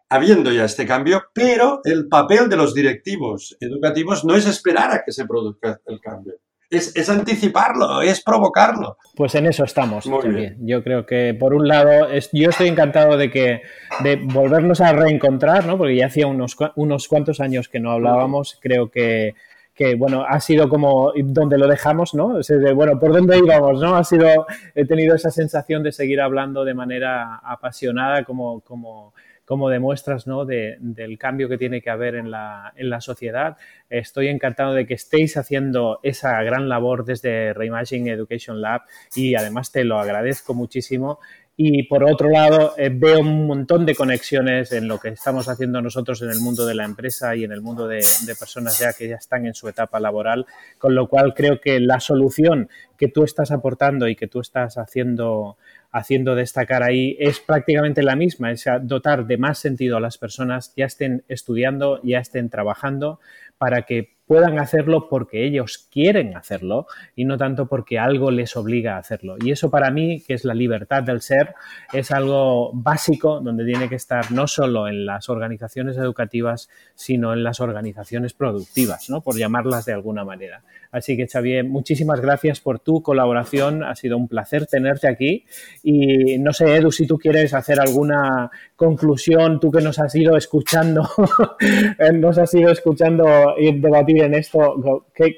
[0.09, 5.03] habiendo ya este cambio, pero el papel de los directivos educativos no es esperar a
[5.03, 6.36] que se produzca el cambio.
[6.69, 8.97] Es, anticiparlo, es provocarlo.
[9.15, 10.07] Pues en eso estamos.
[10.07, 13.61] Muy Yo creo que por un lado, yo estoy encantado de que
[14.03, 15.77] de volvernos a reencontrar, ¿no?
[15.77, 18.57] Porque ya hacía unos, unos cuantos años que no hablábamos.
[18.59, 19.36] Creo que
[19.74, 22.39] que bueno, ha sido como donde lo dejamos, ¿no?
[22.76, 23.95] bueno, ¿por dónde íbamos, no?
[23.95, 24.45] Ha sido,
[24.76, 29.13] he tenido esa sensación de seguir hablando de manera apasionada como, como,
[29.45, 30.45] como demuestras, ¿no?
[30.45, 33.57] del cambio que tiene que haber en la, en la sociedad.
[33.89, 38.82] Estoy encantado de que estéis haciendo esa gran labor desde Reimagine Education Lab
[39.15, 41.19] y además te lo agradezco muchísimo
[41.55, 45.83] y por otro lado, eh, veo un montón de conexiones en lo que estamos haciendo
[45.83, 48.03] nosotros en el mundo de la empresa y en el mundo de,
[48.39, 50.47] personas ya que ya están en su etapa laboral,
[50.79, 54.79] con lo cual creo que la solución que tú estás aportando y que tú estás
[54.79, 55.57] haciendo,
[55.91, 60.73] haciendo destacar ahí es prácticamente la misma, es dotar de más sentido a las personas
[60.75, 63.19] ya estén estudiando, ya estén trabajando,
[63.59, 68.95] para que puedan hacerlo porque ellos quieren hacerlo y no tanto porque algo les obliga
[68.95, 69.36] a hacerlo.
[69.39, 71.55] Y eso para mí, que es la libertad del ser,
[71.91, 77.43] es algo básico donde tiene que estar no solo en las organizaciones educativas, sino en
[77.43, 79.21] las organizaciones productivas, ¿no?
[79.21, 80.63] por llamarlas de alguna manera.
[80.91, 85.45] Así que Xavier, muchísimas gracias por tu colaboración, ha sido un placer tenerte aquí
[85.82, 88.51] y no sé, Edu, si tú quieres hacer alguna
[88.84, 91.09] conclusión, tú que nos has ido escuchando,
[92.13, 93.25] nos has ido escuchando
[93.57, 94.75] y debatir en esto,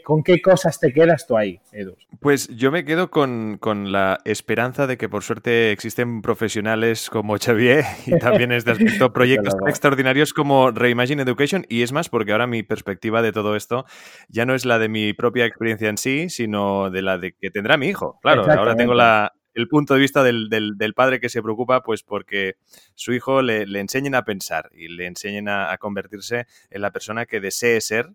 [0.03, 1.95] ¿con qué cosas te quedas tú ahí, Edu?
[2.19, 3.59] Pues yo me quedo con,
[3.91, 9.53] la esperanza de que por suerte existen profesionales como Xavier y también este aspecto proyectos
[9.67, 13.85] extraordinarios como Reimagine Education y es más porque ahora mi perspectiva de todo esto
[14.27, 17.51] ya no es la de mi propia experiencia en sí, sino de la de que
[17.51, 18.19] tendrá mi hijo.
[18.21, 22.03] Claro, ahora tengo la, el punto de vista del, del, padre que se preocupa, pues
[22.03, 22.57] porque
[22.93, 27.25] su hijo le, le enseñen a pensar y le enseñen a, convertirse en la persona
[27.25, 28.09] que desee ser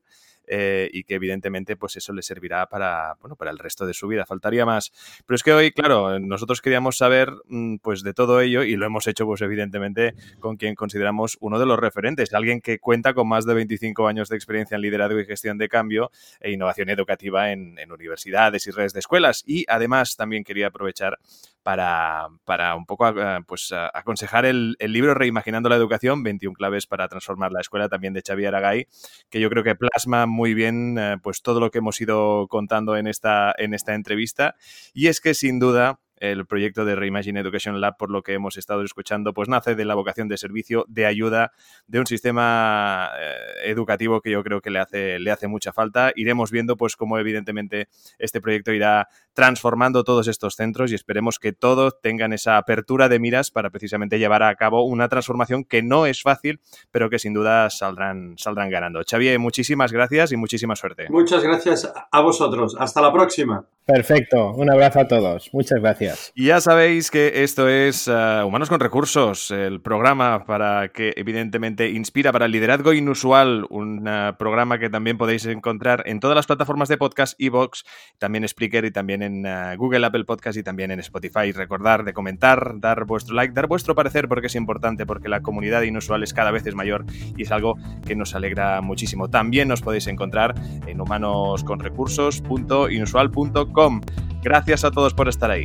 [0.52, 4.08] eh, y que evidentemente pues eso le servirá para, bueno, para el resto de su
[4.08, 4.26] vida.
[4.26, 4.92] Faltaría más.
[5.24, 8.84] Pero es que hoy, claro, nosotros queríamos saber mm, pues de todo ello y lo
[8.84, 13.28] hemos hecho pues evidentemente con quien consideramos uno de los referentes, alguien que cuenta con
[13.28, 17.52] más de 25 años de experiencia en liderazgo y gestión de cambio e innovación educativa
[17.52, 19.44] en, en universidades y redes de escuelas.
[19.46, 21.20] Y además también quería aprovechar
[21.62, 23.12] para, para un poco
[23.46, 28.14] pues, aconsejar el, el, libro Reimaginando la Educación, 21 claves para transformar la escuela, también
[28.14, 28.88] de Xavier Aragay,
[29.28, 32.96] que yo creo que plasma muy bien eh, pues, todo lo que hemos ido contando
[32.96, 34.56] en esta, en esta entrevista.
[34.94, 38.56] Y es que sin duda el proyecto de Reimagine Education Lab, por lo que hemos
[38.56, 41.52] estado escuchando, pues nace de la vocación de servicio, de ayuda,
[41.86, 46.12] de un sistema eh, educativo que yo creo que le hace, le hace mucha falta.
[46.14, 51.52] Iremos viendo pues cómo evidentemente este proyecto irá transformando todos estos centros y esperemos que
[51.52, 56.06] todos tengan esa apertura de miras para precisamente llevar a cabo una transformación que no
[56.06, 56.60] es fácil,
[56.90, 59.00] pero que sin duda saldrán, saldrán ganando.
[59.08, 61.06] Xavier, muchísimas gracias y muchísima suerte.
[61.08, 62.76] Muchas gracias a vosotros.
[62.78, 63.64] Hasta la próxima.
[63.86, 64.52] Perfecto.
[64.52, 65.50] Un abrazo a todos.
[65.52, 66.09] Muchas gracias.
[66.34, 71.90] Y ya sabéis que esto es eh, Humanos con Recursos, el programa para que evidentemente
[71.90, 76.46] inspira para el liderazgo inusual, un eh, programa que también podéis encontrar en todas las
[76.46, 77.84] plataformas de podcast, Evox,
[78.18, 81.52] también Spreaker y también en eh, Google, Apple Podcast y también en Spotify.
[81.52, 85.82] Recordar de comentar, dar vuestro like, dar vuestro parecer porque es importante, porque la comunidad
[85.82, 87.04] inusual es cada vez es mayor
[87.36, 89.28] y es algo que nos alegra muchísimo.
[89.28, 90.54] También nos podéis encontrar
[90.86, 94.00] en humanosconrecursos.inusual.com.
[94.42, 95.64] Gracias a todos por estar ahí.